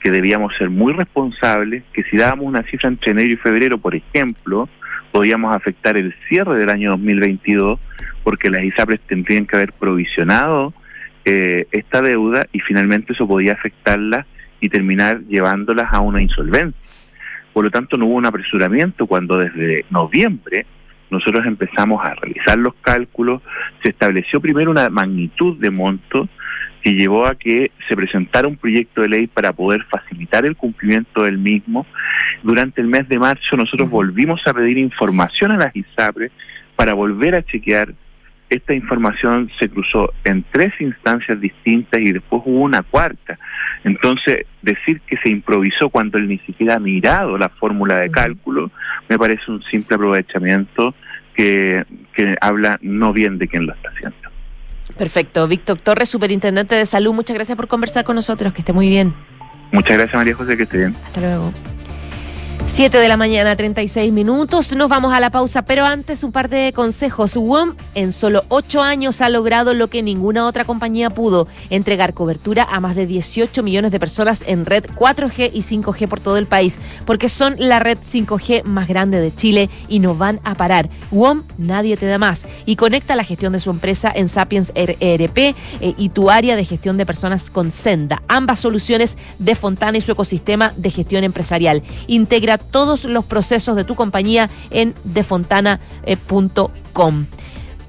[0.00, 3.94] que debíamos ser muy responsables, que si dábamos una cifra entre enero y febrero, por
[3.94, 4.68] ejemplo,
[5.10, 7.80] podíamos afectar el cierre del año 2022,
[8.22, 10.74] porque las ISAPRES tendrían que haber provisionado
[11.24, 14.26] eh, esta deuda y finalmente eso podía afectarla
[14.64, 16.80] y terminar llevándolas a una insolvencia.
[17.52, 20.64] Por lo tanto, no hubo un apresuramiento cuando desde noviembre
[21.10, 23.42] nosotros empezamos a realizar los cálculos,
[23.82, 26.30] se estableció primero una magnitud de monto
[26.82, 31.24] que llevó a que se presentara un proyecto de ley para poder facilitar el cumplimiento
[31.24, 31.86] del mismo.
[32.42, 36.32] Durante el mes de marzo nosotros volvimos a pedir información a las ISAPRES
[36.74, 37.94] para volver a chequear
[38.54, 43.38] esta información se cruzó en tres instancias distintas y después hubo una cuarta.
[43.84, 48.70] Entonces, decir que se improvisó cuando él ni siquiera ha mirado la fórmula de cálculo,
[49.08, 50.94] me parece un simple aprovechamiento
[51.34, 51.84] que,
[52.14, 54.16] que habla no bien de quien lo está haciendo.
[54.96, 55.48] Perfecto.
[55.48, 59.14] Víctor Torres, Superintendente de Salud, muchas gracias por conversar con nosotros, que esté muy bien.
[59.72, 60.94] Muchas gracias, María José, que esté bien.
[61.04, 61.52] Hasta luego.
[62.64, 64.74] 7 de la mañana, 36 minutos.
[64.74, 67.36] Nos vamos a la pausa, pero antes un par de consejos.
[67.36, 72.66] WOM en solo 8 años ha logrado lo que ninguna otra compañía pudo, entregar cobertura
[72.68, 76.46] a más de 18 millones de personas en red 4G y 5G por todo el
[76.46, 80.90] país, porque son la red 5G más grande de Chile y no van a parar.
[81.12, 85.38] WOM nadie te da más y conecta la gestión de su empresa en Sapiens ERP
[85.38, 90.00] eh, y tu área de gestión de personas con Senda, ambas soluciones de Fontana y
[90.00, 91.82] su ecosistema de gestión empresarial.
[92.06, 97.26] Integra todos los procesos de tu compañía en defontana.com.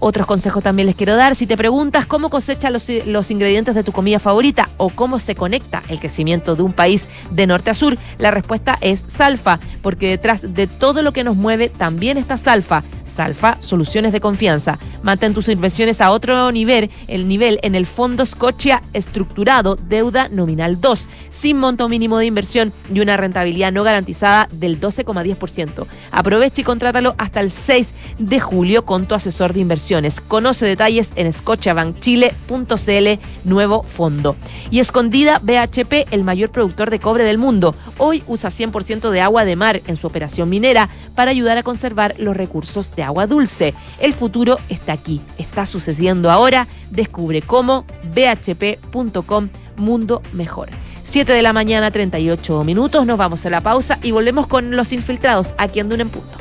[0.08, 1.34] Otros consejos también les quiero dar.
[1.34, 5.34] Si te preguntas cómo cosecha los, los, ingredientes de tu comida favorita o cómo se
[5.34, 10.10] conecta el crecimiento de un país de norte a sur, la respuesta es Salfa, porque
[10.10, 12.84] detrás de todo lo que nos mueve también está Salfa.
[13.06, 14.78] Salfa, soluciones de confianza.
[15.02, 20.82] Mantén tus inversiones a otro nivel, el nivel en el Fondo Scotia estructurado, deuda nominal
[20.82, 25.88] 2, sin monto mínimo de inversión y una rentabilidad no garantizada del 12,10%.
[26.12, 29.95] Aprovecha y contrátalo hasta el 6 de julio con tu asesor de inversión.
[30.28, 34.36] Conoce detalles en scotiabankchile.cl nuevo fondo.
[34.70, 39.46] Y Escondida BHP, el mayor productor de cobre del mundo, hoy usa 100% de agua
[39.46, 43.74] de mar en su operación minera para ayudar a conservar los recursos de agua dulce.
[44.00, 46.68] El futuro está aquí, está sucediendo ahora.
[46.92, 50.70] Descubre cómo bhp.com Mundo Mejor.
[51.04, 53.06] 7 de la mañana, 38 minutos.
[53.06, 56.38] Nos vamos a la pausa y volvemos con los infiltrados aquí en Duna en Punto.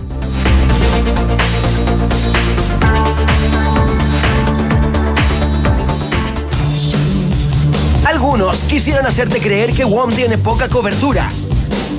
[8.24, 11.28] Algunos quisieran hacerte creer que WOM tiene poca cobertura.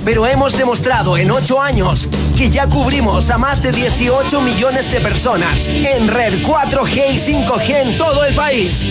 [0.04, 5.02] Pero hemos demostrado en 8 años que ya cubrimos a más de 18 millones de
[5.02, 8.88] personas en red 4G y 5G en todo el país.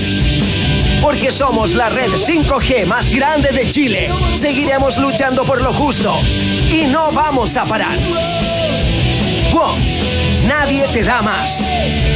[1.02, 4.12] Porque somos la red 5G más grande de Chile.
[4.36, 6.16] Seguiremos luchando por lo justo.
[6.70, 7.98] Y no vamos a parar.
[9.52, 9.76] WOM.
[10.46, 12.13] Nadie te da más.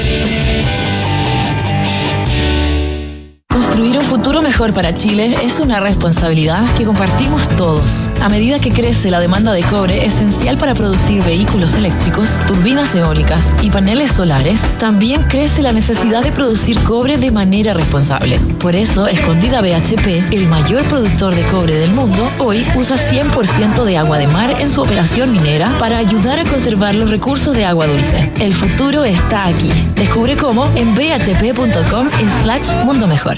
[3.59, 8.09] Construir un futuro mejor para Chile es una responsabilidad que compartimos todos.
[8.21, 13.55] A medida que crece la demanda de cobre esencial para producir vehículos eléctricos, turbinas eólicas
[13.63, 18.39] y paneles solares, también crece la necesidad de producir cobre de manera responsable.
[18.61, 23.97] Por eso, Escondida BHP, el mayor productor de cobre del mundo, hoy usa 100% de
[23.97, 27.87] agua de mar en su operación minera para ayudar a conservar los recursos de agua
[27.87, 28.31] dulce.
[28.41, 29.71] El futuro está aquí.
[29.95, 32.09] Descubre cómo en bhp.com
[32.43, 33.38] slash mundo mejor.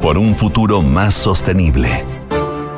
[0.00, 2.04] por un futuro más sostenible.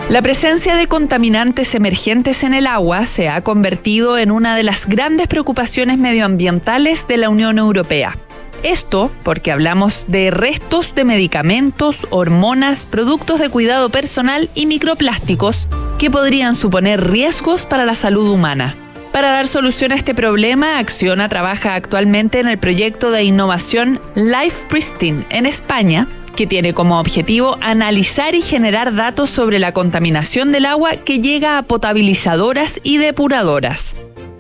[0.08, 4.86] La presencia de contaminantes emergentes en el agua se ha convertido en una de las
[4.86, 8.16] grandes preocupaciones medioambientales de la Unión Europea.
[8.62, 16.10] Esto porque hablamos de restos de medicamentos, hormonas, productos de cuidado personal y microplásticos que
[16.10, 18.74] podrían suponer riesgos para la salud humana.
[19.12, 24.66] Para dar solución a este problema, Acciona trabaja actualmente en el proyecto de innovación Life
[24.68, 26.06] Pristine en España,
[26.38, 31.58] que tiene como objetivo analizar y generar datos sobre la contaminación del agua que llega
[31.58, 33.96] a potabilizadoras y depuradoras.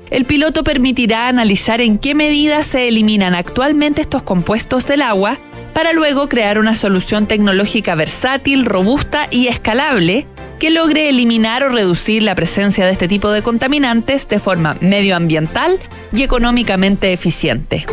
[0.08, 5.38] El piloto permitirá analizar en qué medida se eliminan actualmente estos compuestos del agua
[5.72, 10.24] para luego crear una solución tecnológica versátil, robusta y escalable
[10.60, 15.80] que logre eliminar o reducir la presencia de este tipo de contaminantes de forma medioambiental
[16.12, 17.86] y económicamente eficiente.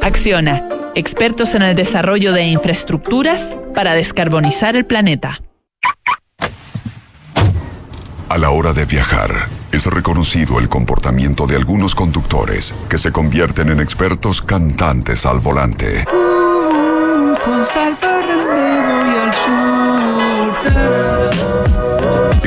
[0.00, 0.64] Acciona,
[0.94, 5.40] expertos en el desarrollo de infraestructuras para descarbonizar el planeta.
[8.28, 13.68] A la hora de viajar, es reconocido el comportamiento de algunos conductores que se convierten
[13.68, 16.04] en expertos cantantes al volante.
[17.44, 18.11] con Salfarren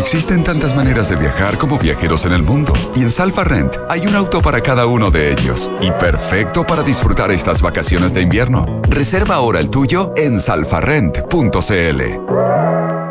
[0.05, 4.05] Existen tantas maneras de viajar como viajeros en el mundo, y en Salfa Rent hay
[4.05, 8.83] un auto para cada uno de ellos, y perfecto para disfrutar estas vacaciones de invierno.
[8.87, 13.04] Reserva ahora el tuyo en salfarrent.cl.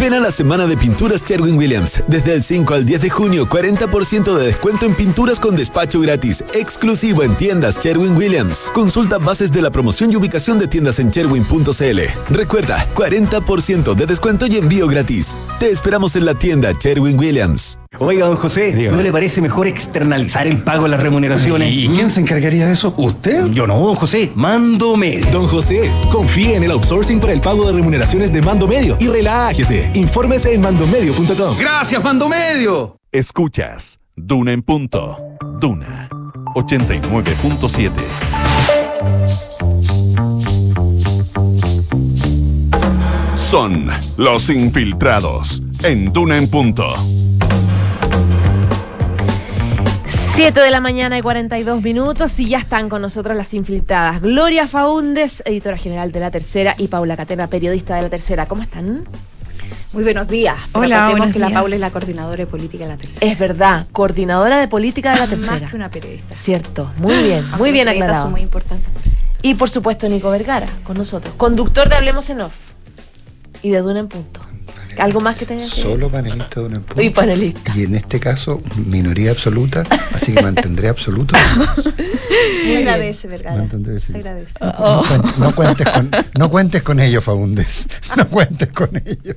[0.00, 2.02] Ven a la semana de pinturas Sherwin Williams.
[2.06, 6.44] Desde el 5 al 10 de junio, 40% de descuento en pinturas con despacho gratis,
[6.54, 8.70] exclusivo en tiendas Sherwin Williams.
[8.72, 12.00] Consulta bases de la promoción y ubicación de tiendas en sherwin.cl.
[12.30, 15.36] Recuerda, 40% de descuento y envío gratis.
[15.58, 17.78] Te esperamos en la tienda Sherwin Williams.
[17.96, 21.72] Oiga, don José, ¿no le parece mejor externalizar el pago de las remuneraciones?
[21.72, 22.92] ¿Y quién se encargaría de eso?
[22.98, 23.46] ¿Usted?
[23.46, 25.26] Yo no, don José, mando medio.
[25.32, 29.08] Don José, confíe en el outsourcing para el pago de remuneraciones de Mando Medio y
[29.08, 29.90] relájese.
[29.94, 31.56] Infórmese en mandomedio.com.
[31.58, 32.98] ¡Gracias, Mando Medio!
[33.10, 35.16] Escuchas Duna en punto.
[35.58, 36.10] Duna
[36.54, 37.92] 89.7.
[43.34, 46.86] Son los infiltrados en Duna en punto.
[50.38, 54.22] 7 de la mañana y 42 minutos y ya están con nosotros las infiltradas.
[54.22, 58.46] Gloria Faúndes, editora general de La Tercera, y Paula Catena, periodista de La Tercera.
[58.46, 59.08] ¿Cómo están?
[59.92, 60.54] Muy buenos días.
[60.74, 61.58] Hola, buenos que la días.
[61.58, 63.26] Paula es la coordinadora de política de la tercera.
[63.26, 65.60] Es verdad, coordinadora de política de La Tercera.
[65.60, 66.32] Más que una periodista.
[66.36, 68.22] Cierto, muy bien, Aunque muy bien aclarado.
[68.22, 69.16] son muy importantes.
[69.42, 72.54] Y por supuesto Nico Vergara con nosotros, conductor de Hablemos en Off
[73.64, 74.40] y de Duna en Punto.
[74.98, 77.02] ¿Algo más que tenga que Solo panelista de un punto.
[77.02, 77.72] Y panelista.
[77.76, 79.82] Y en este caso, minoría absoluta,
[80.12, 81.34] así que mantendré absoluto.
[82.64, 83.56] Se agradece, Vergara.
[83.56, 84.12] Mantendré, sí.
[84.12, 84.52] Se agradece.
[84.60, 87.86] No, cuen- no cuentes con, no cuentes con ello, Faúndes.
[88.16, 89.34] No cuentes con ello.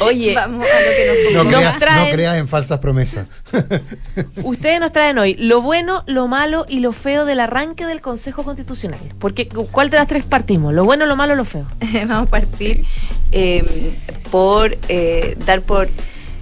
[0.00, 0.90] Oye, Vamos a lo
[1.28, 3.26] que No, nos creas, traen- no creas en falsas promesas.
[4.42, 8.42] Ustedes nos traen hoy lo bueno, lo malo y lo feo del arranque del Consejo
[8.42, 9.00] Constitucional.
[9.18, 10.72] Porque, ¿cuál de las tres partimos?
[10.74, 11.66] ¿Lo bueno, lo malo o lo feo?
[12.08, 12.84] Vamos a partir
[13.32, 13.94] eh,
[14.30, 15.88] por eh, dar por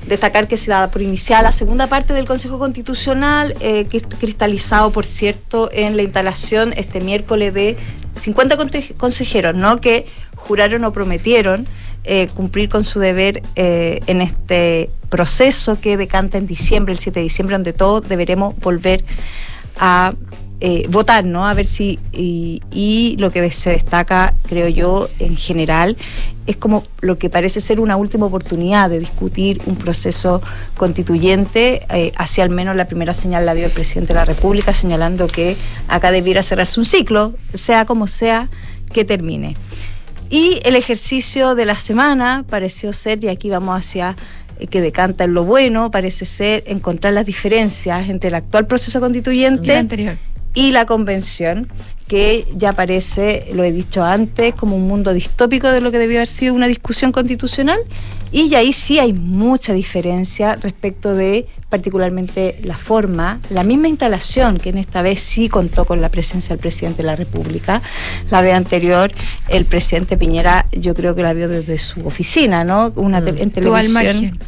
[0.07, 3.87] destacar que se da por iniciada la segunda parte del Consejo Constitucional, eh,
[4.19, 7.77] cristalizado, por cierto, en la instalación este miércoles de
[8.19, 9.81] 50 conte- consejeros, ¿no?
[9.81, 10.07] Que
[10.37, 11.67] juraron o prometieron
[12.05, 17.21] eh, cumplir con su deber eh, en este proceso que decanta en diciembre, el 7
[17.21, 19.05] de diciembre, donde todos deberemos volver
[19.79, 20.15] a
[20.61, 21.47] eh, votar, ¿no?
[21.47, 22.01] A ver si.
[22.13, 25.97] Y, lo que se destaca, creo yo, en general,
[26.47, 30.43] es como lo que parece ser una última oportunidad de discutir un proceso
[30.77, 31.87] constituyente.
[31.91, 35.29] Eh, hacia al menos la primera señal la dio el presidente de la República, señalando
[35.29, 35.57] que
[35.87, 38.49] acá debiera cerrarse un ciclo, sea como sea
[38.93, 39.55] que termine.
[40.31, 44.17] Y el ejercicio de la semana pareció ser, y aquí vamos hacia
[44.59, 49.01] eh, que decanta en lo bueno, parece ser encontrar las diferencias entre el actual proceso
[49.01, 50.17] constituyente Y el anterior.
[50.59, 51.69] Y la convención,
[52.09, 56.19] que ya parece, lo he dicho antes, como un mundo distópico de lo que debió
[56.19, 57.79] haber sido una discusión constitucional.
[58.33, 64.71] Y ahí sí hay mucha diferencia respecto de particularmente la forma, la misma instalación que
[64.71, 67.81] en esta vez sí contó con la presencia del presidente de la República.
[68.31, 69.13] La vez anterior,
[69.49, 72.93] el presidente Piñera yo creo que la vio desde su oficina, ¿no?
[72.97, 73.95] Una te- en Estuvo al televisión.
[74.23, 74.39] margen.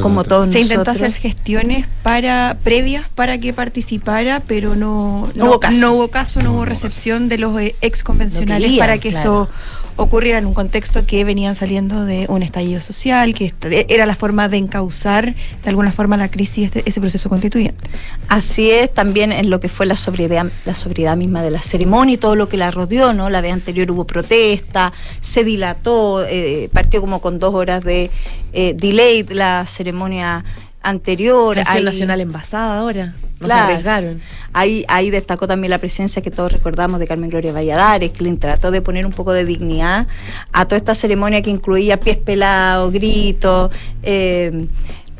[0.00, 5.60] Como todos Se intentó hacer gestiones para previas para que participara, pero no, No hubo
[5.60, 5.76] caso.
[5.78, 9.10] no hubo caso, no hubo recepción de los eh, ex convencionales No querían, para que
[9.10, 9.48] eso
[9.96, 14.14] ocurriera en un contexto que venían saliendo de un estallido social, que est- era la
[14.14, 17.88] forma de encauzar de alguna forma la crisis, este- ese proceso constituyente.
[18.28, 22.14] Así es, también en lo que fue la sobriedad, la sobriedad misma de la ceremonia
[22.14, 23.30] y todo lo que la rodeó, ¿no?
[23.30, 28.10] La vez anterior hubo protesta, se dilató, eh, partió como con dos horas de
[28.52, 30.44] eh, delay la ceremonia
[30.88, 31.58] anterior.
[31.66, 33.14] Ahí- nacional envasada ahora.
[33.40, 33.64] No Claro.
[33.66, 34.20] arriesgaron.
[34.54, 38.34] Ahí, ahí destacó también la presencia que todos recordamos de Carmen Gloria Valladares, que le
[38.36, 40.06] trató de poner un poco de dignidad
[40.52, 43.70] a toda esta ceremonia que incluía pies pelados, gritos,
[44.02, 44.66] eh,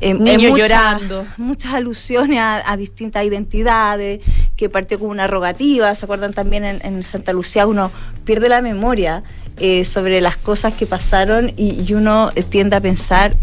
[0.01, 1.27] eh, Niños eh, muchas- llorando.
[1.37, 4.21] Muchas alusiones a, a distintas identidades,
[4.57, 5.95] que partió con una rogativa.
[5.95, 7.67] ¿Se acuerdan también en, en Santa Lucía?
[7.67, 7.91] Uno
[8.25, 9.23] pierde la memoria
[9.59, 13.35] eh, sobre las cosas que pasaron y, y uno tiende a pensar,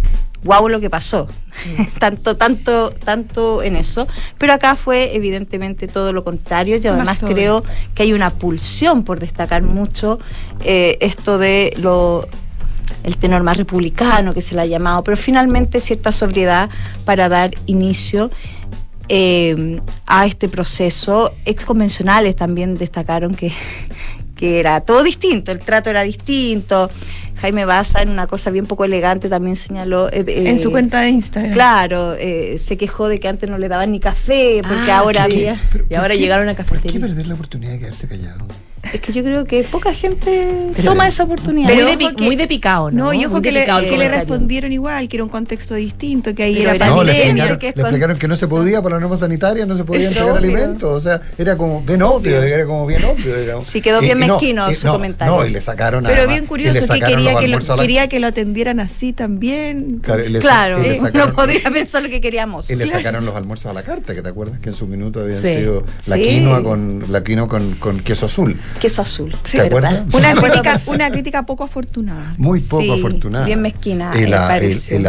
[0.44, 1.28] wow, lo que pasó.
[2.00, 4.08] tanto, tanto, tanto en eso.
[4.38, 6.78] Pero acá fue evidentemente todo lo contrario.
[6.82, 7.64] Y además creo
[7.94, 10.20] que hay una pulsión por destacar mucho
[10.64, 12.28] eh, esto de lo
[13.04, 16.70] el tenor más republicano que se le ha llamado, pero finalmente cierta sobriedad
[17.06, 18.32] para dar inicio
[19.10, 21.34] eh, a este proceso.
[21.46, 23.52] Exconvencionales también destacaron que,
[24.44, 26.89] que era todo distinto, el trato era distinto.
[27.38, 30.10] Jaime Baza en una cosa bien poco elegante también señaló.
[30.10, 31.54] eh, eh, en su cuenta de Instagram.
[31.54, 35.28] Claro, eh, se quejó de que antes no le daban ni café, porque Ah, ahora
[35.30, 35.46] sí.
[35.48, 35.62] había...
[35.89, 37.00] Y ahora llegaron a ¿Por qué cafetería.
[37.08, 38.46] perder la oportunidad de quedarse callado?
[38.92, 41.70] Es que yo creo que poca gente Pero- toma esa oportunidad.
[41.70, 43.06] Muy Pero de, pi- ojo que- muy de picado, ¿no?
[43.06, 45.76] No, y ojo Muy que de le, que le respondieron igual, que era un contexto
[45.76, 48.38] distinto, que ahí Pero era No, le pandemia, explicaron, que es le explicaron que no
[48.38, 50.38] se podía por la norma sanitaria, no se podía entregar obvio.
[50.38, 50.90] alimentos.
[50.92, 53.36] O sea, era como bien obvio, era como bien obvio.
[53.40, 53.66] digamos.
[53.66, 55.36] Sí, quedó Y- bien y no, mezquino y su no, comentario.
[55.38, 58.08] No, y le sacaron Pero además, bien curioso le que quería que, lo, la- quería
[58.10, 60.00] que lo atendieran así también.
[60.04, 62.70] Claro, le Claro, le eh, sacaron- uno podría pensar lo que queríamos.
[62.70, 63.00] Y le Claro.
[63.00, 65.84] sacaron los almuerzos a la carta, que te acuerdas que en su minuto habían sido
[66.08, 68.60] la quinoa con la quinoa con queso azul.
[68.80, 69.36] Queso azul.
[70.13, 72.34] Una crítica, una crítica poco afortunada.
[72.38, 73.45] Muy poco Sí, afortunada.
[73.45, 74.59] bien mezquina, Y la,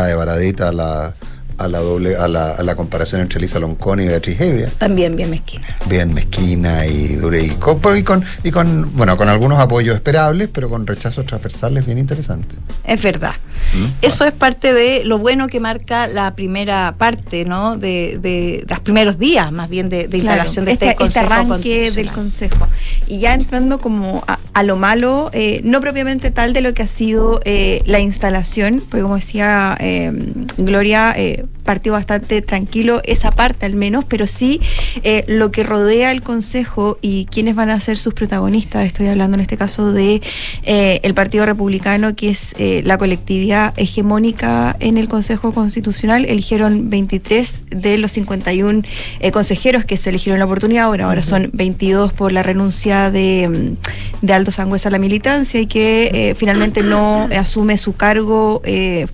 [0.07, 1.15] de Baradita, la,
[1.59, 4.69] a la doble, a la, a la comparación entre Lisa Loncón y Beatriz Hevia.
[4.79, 5.67] También bien mezquina.
[5.89, 10.49] Bien mezquina y dura y con, y con, y con, bueno, con algunos apoyos esperables,
[10.53, 12.59] pero con rechazos transversales bien interesantes.
[12.85, 13.35] Es verdad.
[13.75, 13.87] ¿Mm?
[14.03, 17.77] Eso es parte de lo bueno que marca la primera parte, ¿no?
[17.77, 21.05] De, de, de los primeros días, más bien, de, de Claro, instalación de este, este,
[21.05, 22.11] este Consejo arranque del.
[22.13, 22.69] Consejo.
[23.07, 26.83] Y ya entrando como a, a lo malo, eh, no propiamente tal de lo que
[26.83, 30.13] ha sido eh, la instalación, porque como decía eh,
[30.57, 34.61] Gloria, eh, partió bastante tranquilo esa parte al menos, pero sí
[35.03, 38.87] eh, lo que rodea el Consejo y quiénes van a ser sus protagonistas.
[38.87, 40.23] Estoy hablando en este caso de
[40.63, 46.25] eh, el Partido Republicano, que es eh, la colectividad hegemónica en el Consejo Constitucional.
[46.25, 48.83] Eligieron 23 de los 51
[49.21, 50.85] eh, consejeros que se eligieron la oportunidad.
[50.85, 53.77] Ahora, ahora son 22 por la renuncia de,
[54.23, 58.63] de Aldo Sangüesa a la militancia y que finalmente no asume su cargo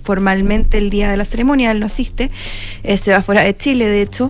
[0.03, 1.71] formalmente el día de la ceremonia.
[1.71, 2.20] Él no asiste,
[2.83, 4.29] eh, se va fuera de Chile, de hecho.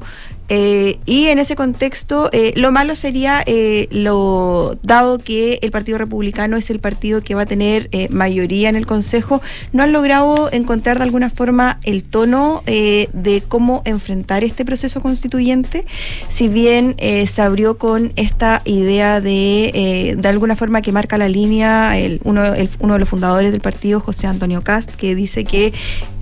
[0.54, 3.42] Eh, y en ese contexto, eh, lo malo sería,
[3.90, 8.76] lo dado que el Partido Republicano es el partido que va a tener mayoría en
[8.76, 14.66] el Consejo, no han logrado encontrar de alguna forma el tono de cómo enfrentar este
[14.66, 15.86] proceso constituyente,
[16.28, 21.94] si bien se abrió con esta idea de, de alguna forma que marca la línea,
[22.26, 25.72] uno, el- uno de los fundadores del partido, José Antonio Cast, que dice que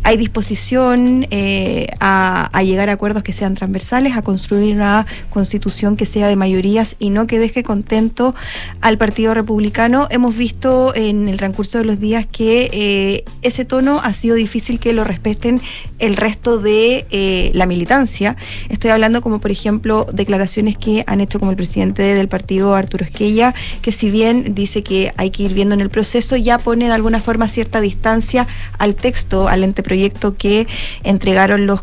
[0.04, 6.06] hay disposición eh, a, llegar a acuerdos que sean transversales, a construir una constitución que
[6.06, 8.36] sea de mayorías y no que deje contento
[8.82, 10.08] al Partido Republicano.
[10.10, 14.80] Hemos visto en el transcurso de los días que eh, ese tono ha sido difícil
[14.80, 15.62] que lo respeten
[16.00, 18.36] el resto de eh, la militancia.
[18.70, 23.06] Estoy hablando como por ejemplo declaraciones que han hecho como el presidente del partido Arturo
[23.06, 26.86] Esquella, que si bien dice que hay que ir viendo en el proceso, ya pone
[26.86, 28.48] de alguna forma cierta distancia
[28.78, 30.68] al texto, al anteproyecto anteproyecto que
[31.04, 31.82] entregaron los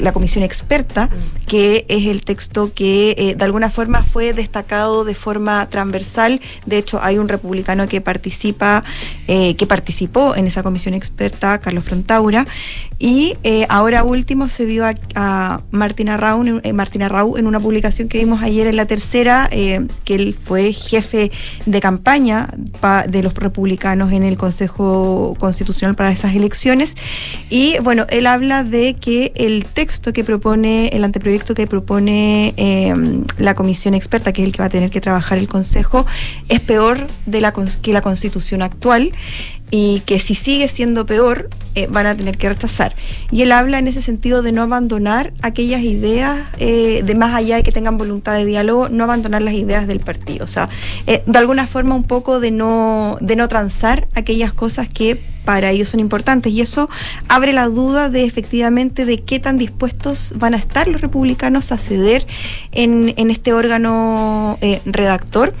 [0.00, 1.10] la comisión experta,
[1.46, 6.40] que es el texto que eh, de alguna forma fue destacado de forma transversal.
[6.66, 8.84] De hecho, hay un republicano que participa,
[9.26, 12.46] eh, que participó en esa comisión experta, Carlos Frontaura,
[12.98, 14.84] y eh, ahora último se vio
[15.14, 20.14] a, Martina, Raúl, Martina Raúl en una publicación que vimos ayer en la tercera, que
[20.14, 21.30] él fue jefe
[21.66, 22.48] de campaña
[23.08, 26.96] de los republicanos en el Consejo Constitucional para esas elecciones.
[27.50, 33.24] Y bueno, él habla de que el texto que propone, el anteproyecto que propone em,
[33.38, 36.06] la comisión experta, que es el que va a tener que trabajar el Consejo,
[36.48, 39.12] es peor de la, que la constitución actual
[39.70, 42.96] y que si sigue siendo peor, eh, van a tener que rechazar.
[43.30, 47.56] Y él habla en ese sentido de no abandonar aquellas ideas, eh, de más allá
[47.56, 50.44] de que tengan voluntad de diálogo, no abandonar las ideas del partido.
[50.44, 50.68] O sea,
[51.06, 55.70] eh, de alguna forma un poco de no, de no transar aquellas cosas que para
[55.70, 56.52] ellos son importantes.
[56.52, 56.88] Y eso
[57.28, 61.78] abre la duda de efectivamente de qué tan dispuestos van a estar los republicanos a
[61.78, 62.26] ceder
[62.72, 65.54] en, en este órgano redactor.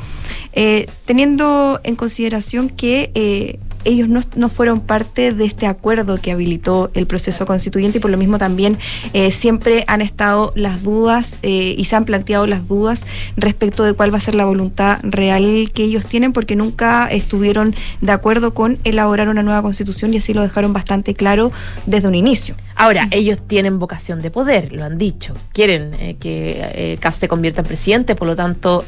[1.06, 7.46] teniendo en consideración que ellos no, fueron parte de este acuerdo que habilitó el proceso
[7.46, 8.78] constituyente y por lo mismo también
[9.12, 13.06] eh, siempre han estado las dudas eh, y se han planteado las dudas
[13.36, 17.74] respecto de cuál va a ser la voluntad real que ellos tienen porque nunca estuvieron
[18.00, 21.52] de acuerdo con elaborar una nueva constitución y así lo dejaron bastante claro
[21.86, 22.54] desde un inicio.
[22.80, 25.34] Ahora, ellos tienen vocación de poder, lo han dicho.
[25.52, 28.84] Quieren eh, que eh, se convierta en presidente, por lo tanto,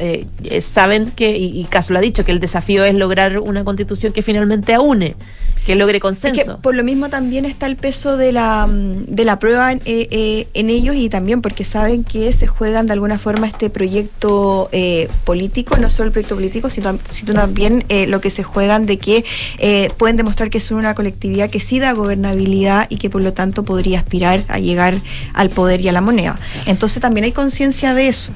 [0.61, 4.23] saben que, y, y lo ha dicho, que el desafío es lograr una constitución que
[4.23, 5.17] finalmente aúne,
[5.67, 6.41] que logre consenso.
[6.41, 9.73] Es que por lo mismo también está el peso de la, mm, de la prueba
[9.73, 14.71] en, en ellos y también porque saben que se juegan de alguna forma este proyecto
[15.25, 19.25] político, no solo el proyecto político, sino, sino también lo que se juegan de que
[19.99, 23.65] pueden demostrar que son una colectividad que sí da gobernabilidad y que por lo tanto
[23.65, 24.95] podría aspirar a llegar
[25.35, 26.37] al poder y a la moneda.
[26.67, 28.33] Entonces también hay conciencia de eso.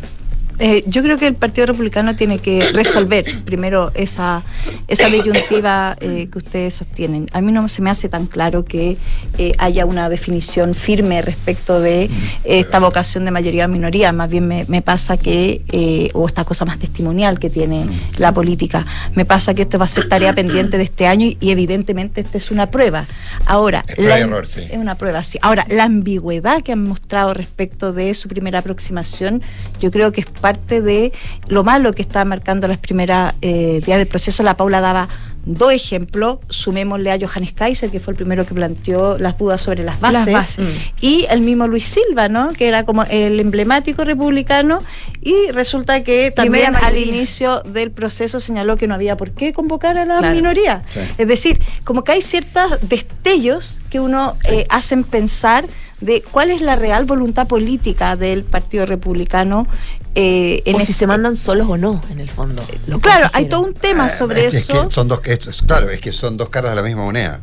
[0.58, 4.42] Eh, yo creo que el Partido Republicano tiene que resolver primero esa,
[4.88, 7.28] esa disyuntiva eh, que ustedes sostienen.
[7.32, 8.96] A mí no se me hace tan claro que
[9.38, 12.08] eh, haya una definición firme respecto de
[12.44, 14.12] esta vocación de mayoría o minoría.
[14.12, 17.86] Más bien me, pasa que, o esta cosa más testimonial que tiene
[18.18, 21.50] la política, me pasa que esto va a ser tarea pendiente de este año y,
[21.54, 23.06] evidentemente esta es una prueba.
[23.46, 24.60] Ahora, es, error, sí.
[24.60, 25.38] es una prueba, sí.
[25.42, 29.42] Ahora, la ambigüedad que han mostrado respecto de su primera aproximación,
[29.80, 31.10] yo creo que es parte de
[31.48, 34.42] lo malo que está marcando las primeras eh, días del proceso.
[34.42, 35.08] La Paula daba
[35.46, 39.84] dos ejemplos, sumémosle a Johannes Kaiser, que fue el primero que planteó las dudas sobre
[39.84, 40.58] las bases,
[41.00, 42.52] y el mismo Luis Silva, ¿no?
[42.52, 44.82] que era como el emblemático republicano,
[45.22, 49.96] y resulta que también al inicio del proceso señaló que no había por qué convocar
[49.96, 50.82] a la minoría.
[51.16, 55.64] Es decir, como que hay ciertos destellos que uno eh, hacen pensar
[56.04, 59.66] de cuál es la real voluntad política del Partido Republicano
[60.14, 62.62] eh, o si se mandan solos o no, en el fondo.
[63.00, 64.90] Claro, hay todo un tema ah, sobre eso.
[64.90, 65.20] son dos,
[65.66, 67.40] claro, es que son dos caras de la misma moneda.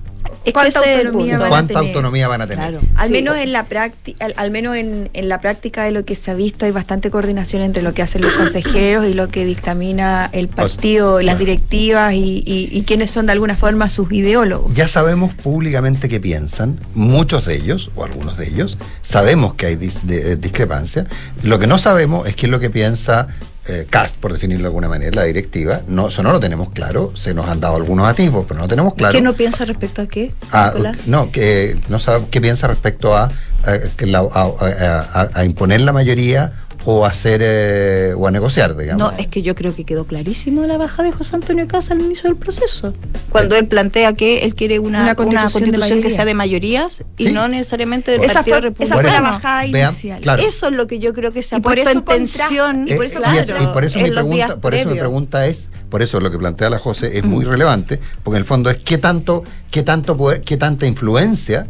[0.53, 2.79] ¿Cuánta, autonomía van, ¿Cuánta autonomía van a tener?
[2.95, 6.33] Al menos en la práctica, al, menos en, la práctica de lo que se ha
[6.33, 10.47] visto hay bastante coordinación entre lo que hacen los consejeros y lo que dictamina el
[10.47, 14.73] partido, las directivas y, y, quiénes son de alguna forma sus ideólogos.
[14.73, 19.75] Ya sabemos públicamente qué piensan, muchos de ellos, o algunos de ellos, sabemos que hay
[19.75, 21.05] discrepancia.
[21.43, 23.27] Lo que no sabemos es qué es lo que piensa
[23.68, 27.12] eh, CAST, por definirlo de alguna manera, la directiva, no, eso no lo tenemos claro,
[27.16, 29.14] se nos han dado algunos atisbos, pero no tenemos claro.
[29.14, 30.34] ¿Qué no piensa respecto a qué?
[30.51, 30.74] Ah,
[31.05, 33.32] no, que no sabe qué piensa respecto a,
[33.64, 36.53] a imponer la mayoría
[36.86, 39.11] o hacer eh, o a negociar, digamos.
[39.11, 42.01] No, es que yo creo que quedó clarísimo la baja de José Antonio Casa al
[42.01, 42.93] inicio del proceso.
[43.29, 48.11] Cuando él plantea que él quiere una, constitución, que sea de mayorías y no necesariamente
[48.11, 49.01] del esa Partido fue, Republicano.
[49.01, 50.39] Esa fue la bajada inicial.
[50.39, 52.86] Eso es lo que yo creo que se ha puesto en tensión.
[52.88, 56.69] y por eso, mi pregunta, por eso mi pregunta es, por eso lo que plantea
[56.69, 60.41] la José es muy relevante, porque en el fondo es qué tanto, qué tanto poder,
[60.41, 61.67] qué tanta influencia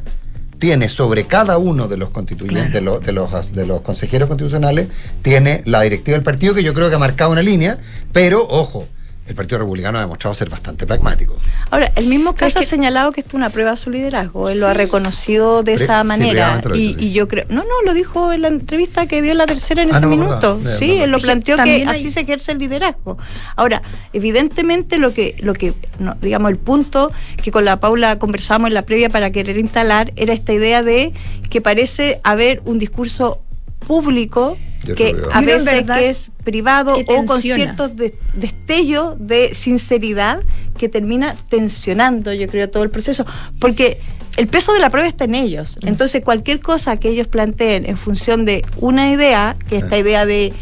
[0.61, 4.89] tiene sobre cada uno de los constituyentes, de, los, de, los, de los consejeros constitucionales,
[5.23, 7.79] tiene la directiva del partido, que yo creo que ha marcado una línea,
[8.13, 8.87] pero ojo,
[9.31, 11.37] el Partido Republicano ha demostrado ser bastante pragmático.
[11.69, 14.59] Ahora, el mismo caso ha señalado que esto es una prueba de su liderazgo, él
[14.59, 16.61] lo ha reconocido de esa manera.
[16.73, 19.93] y, yo creo, no, no, lo dijo en la entrevista que dio la tercera en
[19.93, 20.59] ah, ese minuto.
[20.77, 23.17] sí, él lo planteó que, así se ejerce el liderazgo.
[23.55, 23.81] Ahora,
[24.13, 25.73] evidentemente lo que, lo que
[26.21, 27.11] digamos, el punto
[27.41, 31.13] que con la Paula conversamos en la previa para querer instalar era esta idea de
[31.49, 33.41] que parece haber un discurso
[33.85, 34.57] público
[34.95, 37.91] que a veces que es privado o con ciertos
[38.33, 40.43] destellos de sinceridad
[40.77, 43.25] que termina tensionando, yo creo, todo el proceso.
[43.59, 43.99] Porque
[44.37, 45.77] el peso de la prueba está en ellos.
[45.85, 50.53] Entonces, cualquier cosa que ellos planteen en función de una idea, que esta idea de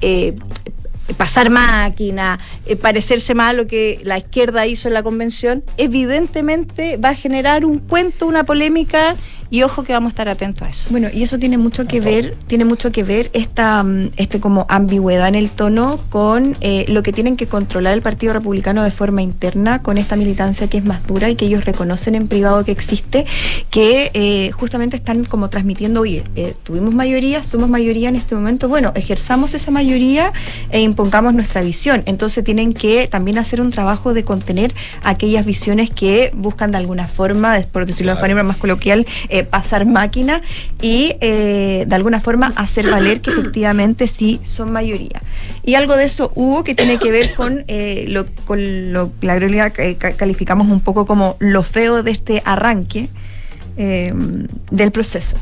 [0.00, 0.36] eh,
[1.14, 6.96] pasar máquina, eh, parecerse más a lo que la izquierda hizo en la convención, evidentemente
[6.96, 9.16] va a generar un cuento, una polémica
[9.50, 10.88] y ojo que vamos a estar atentos a eso.
[10.90, 14.66] Bueno, y eso tiene mucho que ver, tiene mucho que ver esta mm, este como
[14.68, 18.90] ambigüedad en el tono con eh, lo que tienen que controlar el Partido Republicano de
[18.90, 22.64] forma interna, con esta militancia que es más dura y que ellos reconocen en privado
[22.64, 23.26] que existe,
[23.70, 28.68] que eh, justamente están como transmitiendo, oye, eh, tuvimos mayoría, somos mayoría en este momento,
[28.68, 30.32] bueno, ejerzamos esa mayoría
[30.70, 32.02] e impongamos nuestra visión.
[32.06, 37.06] Entonces tienen que también hacer un trabajo de contener aquellas visiones que buscan de alguna
[37.06, 40.40] forma, por decirlo de forma más coloquial, eh, pasar máquina
[40.80, 45.20] y eh, de alguna forma hacer valer que efectivamente sí son mayoría.
[45.62, 49.38] Y algo de eso hubo que tiene que ver con eh, lo con lo la
[49.38, 53.10] realidad que calificamos un poco como lo feo de este arranque
[53.76, 55.36] del proceso.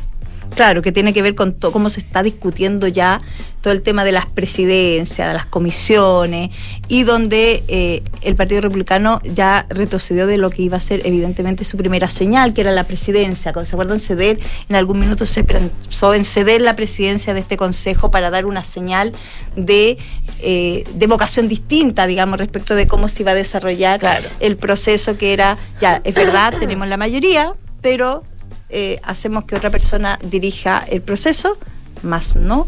[0.55, 3.21] Claro, que tiene que ver con todo cómo se está discutiendo ya
[3.61, 6.51] todo el tema de las presidencias, de las comisiones,
[6.87, 11.65] y donde eh, el Partido Republicano ya retrocedió de lo que iba a ser evidentemente
[11.65, 13.51] su primera señal, que era la presidencia.
[13.51, 14.39] Cuando se acuerdan ceder,
[14.69, 18.63] en algún minuto se pensó en ceder la presidencia de este Consejo para dar una
[18.63, 19.11] señal
[19.57, 19.97] de,
[20.39, 23.99] eh, de vocación distinta, digamos, respecto de cómo se iba a desarrollar
[24.39, 28.23] el proceso que era, ya, es verdad, tenemos la mayoría, pero
[28.69, 31.57] eh, hacemos que otra persona dirija el proceso,
[32.03, 32.67] más no.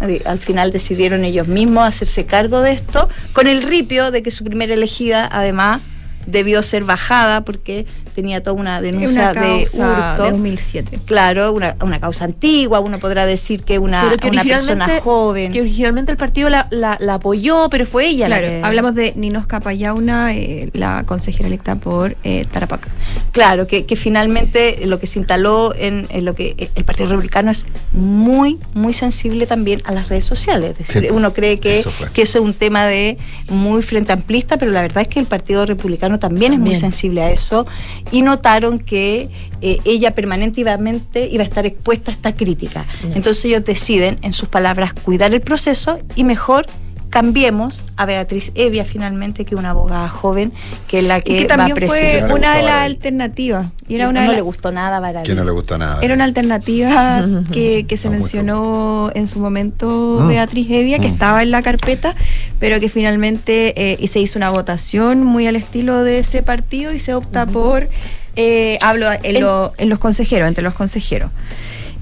[0.00, 4.30] Eh, al final decidieron ellos mismos hacerse cargo de esto, con el ripio de que
[4.30, 5.82] su primera elegida, además,
[6.26, 10.22] debió ser bajada porque tenía toda una denuncia de hurto.
[10.22, 11.00] de 2007.
[11.04, 15.52] Claro, una, una, causa antigua, uno podrá decir que una, una persona joven.
[15.52, 18.60] Que originalmente el partido la, la, apoyó, pero fue ella la que...
[18.62, 22.88] hablamos de Ninos Capayauna, eh, la consejera electa por eh, Tarapaca.
[23.32, 27.50] Claro, que, que, finalmente lo que se instaló en, lo que eh, el Partido Republicano
[27.50, 30.76] es muy, muy sensible también a las redes sociales.
[30.78, 34.56] Es decir, uno cree que eso, que eso es un tema de muy frente amplista,
[34.56, 37.66] pero la verdad es que el Partido Republicano también, es muy sensible a eso
[38.12, 39.28] y notaron que
[39.60, 42.86] eh, ella permanentemente iba a estar expuesta a esta crítica.
[43.14, 46.66] Entonces ellos deciden, en sus palabras, cuidar el proceso y mejor
[47.14, 50.52] cambiemos a Beatriz Evia finalmente, que es una abogada joven,
[50.88, 53.68] que es la que, que también fue una de las alternativas.
[53.86, 56.00] Y era una no le gustó nada para Que no le gustó nada.
[56.02, 60.26] Era una alternativa que, se mencionó en su momento ah.
[60.26, 61.12] Beatriz Evia, que mm.
[61.12, 62.16] estaba en la carpeta,
[62.58, 66.92] pero que finalmente eh, y se hizo una votación muy al estilo de ese partido
[66.92, 67.88] y se opta por,
[68.34, 69.36] eh, hablo en,
[69.78, 71.30] en los consejeros, entre los consejeros.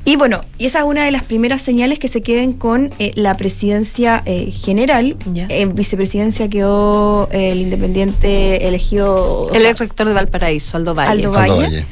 [0.05, 3.13] Y bueno, y esa es una de las primeras señales que se queden con eh,
[3.15, 5.17] la presidencia eh, general.
[5.49, 9.51] En vicepresidencia quedó eh, el independiente elegido.
[9.55, 11.11] El ex rector de Valparaíso, Aldo Valle.
[11.11, 11.87] Aldo Valle.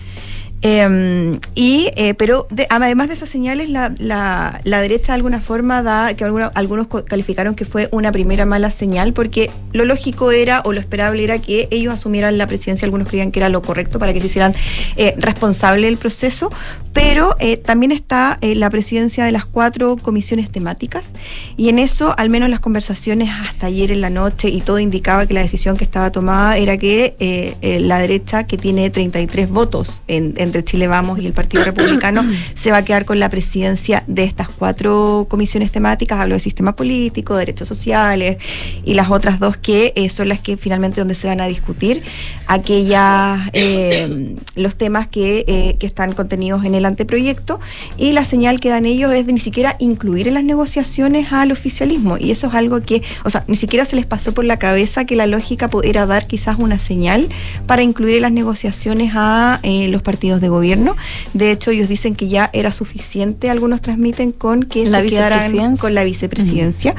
[0.62, 5.82] Em, y, eh, pero además de esas señales, la, la, la, derecha de alguna forma
[5.82, 10.74] da, que algunos calificaron que fue una primera mala señal, porque lo lógico era, o
[10.74, 14.12] lo esperable era que ellos asumieran la presidencia, algunos creían que era lo correcto para
[14.12, 14.52] que se hicieran
[14.96, 16.52] eh, responsable del proceso,
[16.92, 21.14] pero eh, también está eh, la presidencia de las cuatro comisiones temáticas,
[21.56, 25.24] y en eso, al menos las conversaciones hasta ayer en la noche, y todo indicaba
[25.26, 30.49] que la decisión que estaba tomada era que la derecha, que tiene 33 votos en
[30.51, 32.24] entre Chile Vamos y el Partido Republicano,
[32.55, 36.74] se va a quedar con la presidencia de estas cuatro comisiones temáticas, hablo de sistema
[36.74, 38.38] político, derechos sociales
[38.84, 42.03] y las otras dos que eh, son las que finalmente donde se van a discutir
[42.46, 47.61] aquellas eh, los temas que, eh, que, están contenidos en el anteproyecto.
[47.96, 51.53] Y la señal que dan ellos es de ni siquiera incluir en las negociaciones al
[51.53, 52.16] oficialismo.
[52.18, 55.05] Y eso es algo que, o sea, ni siquiera se les pasó por la cabeza
[55.05, 57.28] que la lógica pudiera dar quizás una señal
[57.66, 60.97] para incluir en las negociaciones a los partidos de gobierno.
[61.34, 65.95] De hecho, ellos dicen que ya era suficiente, algunos transmiten con que se quedaran con
[65.95, 66.95] la vicepresidencia.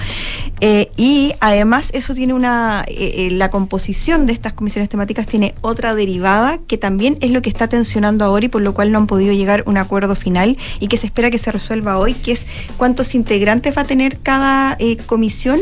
[0.63, 5.55] Eh, y además eso tiene una, eh, eh, la composición de estas comisiones temáticas tiene
[5.61, 8.99] otra derivada que también es lo que está tensionando ahora y por lo cual no
[8.99, 12.13] han podido llegar a un acuerdo final y que se espera que se resuelva hoy,
[12.13, 12.45] que es
[12.77, 14.77] cuántos integrantes va a tener cada
[15.07, 15.59] comisión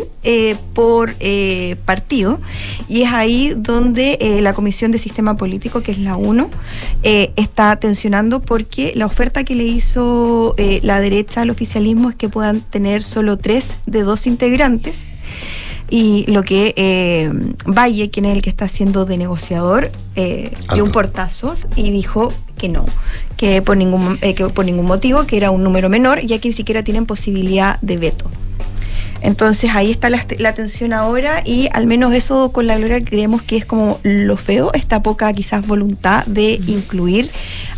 [0.73, 1.15] por
[1.86, 2.39] partido.
[2.89, 6.49] Y es ahí donde la Comisión de Sistema Político, que es la 1,
[7.03, 12.15] está está tensionando porque la oferta que le hizo eh, la derecha al oficialismo es
[12.15, 15.05] que puedan tener solo tres de dos integrantes.
[15.91, 17.32] Y lo que eh,
[17.65, 22.34] Valle, quien es el que está haciendo de negociador, eh, dio un portazo y dijo
[22.57, 22.86] que no,
[23.38, 26.53] que por ningún, que por ningún motivo, que era un número menor, ya que ni
[26.53, 28.32] siquiera tienen posibilidad de veto.
[29.22, 33.57] Entonces ahí está la, tensión ahora y al menos eso con la gloria creemos que
[33.57, 37.30] es como lo feo, esta poca quizás voluntad de incluir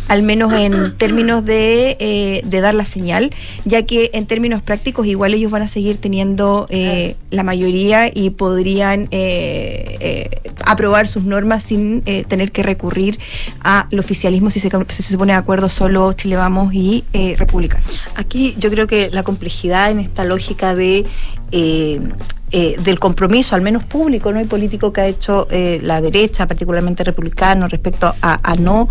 [0.08, 3.32] al menos en términos de, eh, de dar la señal,
[3.64, 8.30] ya que en términos prácticos igual ellos van a seguir teniendo eh, la mayoría y
[8.30, 10.28] podrían eh,
[10.64, 13.18] aprobar sus normas sin tener que recurrir
[13.60, 17.04] al oficialismo si se, si se pone de acuerdo solo Chile Vamos y
[17.36, 18.04] Republicanos.
[18.14, 21.04] Aquí yo creo que la complejidad en esta lógica de
[22.54, 24.38] eh, del compromiso, al menos público ¿no?
[24.38, 28.90] y político que ha hecho eh, la derecha, particularmente republicano, respecto a, no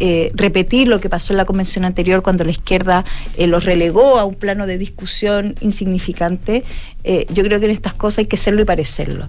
[0.00, 3.04] eh, repetir lo que pasó en la convención anterior cuando la izquierda
[3.38, 6.64] los relegó a un plano de discusión insignificante.
[7.04, 9.28] yo creo que en estas cosas hay que serlo y parecerlo.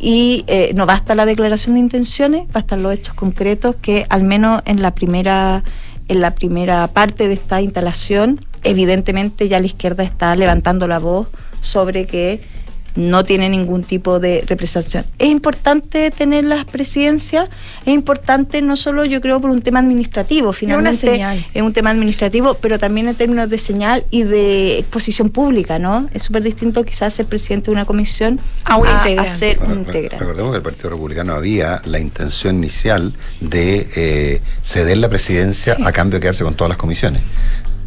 [0.00, 0.44] Y
[0.74, 4.94] no basta la declaración de intenciones, bastan los hechos concretos que al menos en la
[4.94, 5.62] primera
[6.08, 11.28] en la primera parte de esta instalación, evidentemente ya la izquierda está levantando la voz
[11.60, 12.42] sobre que
[12.96, 15.04] no tiene ningún tipo de representación.
[15.18, 17.48] Es importante tener las presidencias,
[17.84, 22.54] es importante no solo yo creo por un tema administrativo, finalmente es un tema administrativo,
[22.54, 26.08] pero también en términos de señal y de exposición pública, ¿no?
[26.12, 30.18] Es súper distinto quizás ser presidente de una comisión a, una ser un integrante.
[30.18, 35.92] Recordemos que el Partido Republicano había la intención inicial de eh, ceder la presidencia a
[35.92, 37.22] cambio de quedarse con todas las comisiones.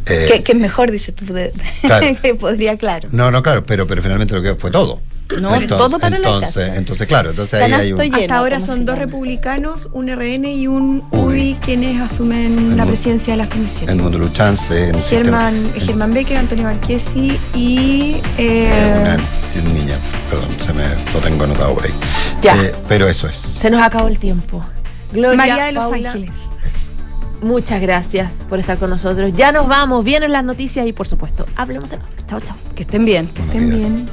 [0.09, 1.25] Eh, que, es mejor, dice tú,
[2.21, 3.09] que podría, claro.
[3.11, 5.01] No, no, claro, pero, pero finalmente lo que fue todo.
[5.41, 8.01] No, todo para entonces, entonces, claro, entonces ahí hay un...
[8.01, 13.37] Hasta ahora son dos republicanos, un RN y un UDI, quienes asumen la presidencia de
[13.37, 13.89] las comisiones.
[13.89, 18.21] En Mundo Luchanse, en Germán, Germán Becker, Antonio Marquesi y...
[18.37, 19.17] Eh, eh,
[19.61, 19.97] una niña,
[20.29, 20.83] perdón, se me
[21.13, 21.93] lo tengo anotado por ahí.
[22.41, 22.55] Ya.
[22.87, 23.35] pero eso es.
[23.35, 24.63] Se nos acabó el tiempo.
[25.35, 26.31] María de Los Ángeles.
[27.41, 29.31] Muchas gracias por estar con nosotros.
[29.33, 32.25] Ya nos vamos, vienen las noticias y por supuesto, hablemos en off.
[32.27, 32.57] Chao, chao.
[32.75, 33.27] Que estén bien.
[33.27, 34.07] Que estén bien.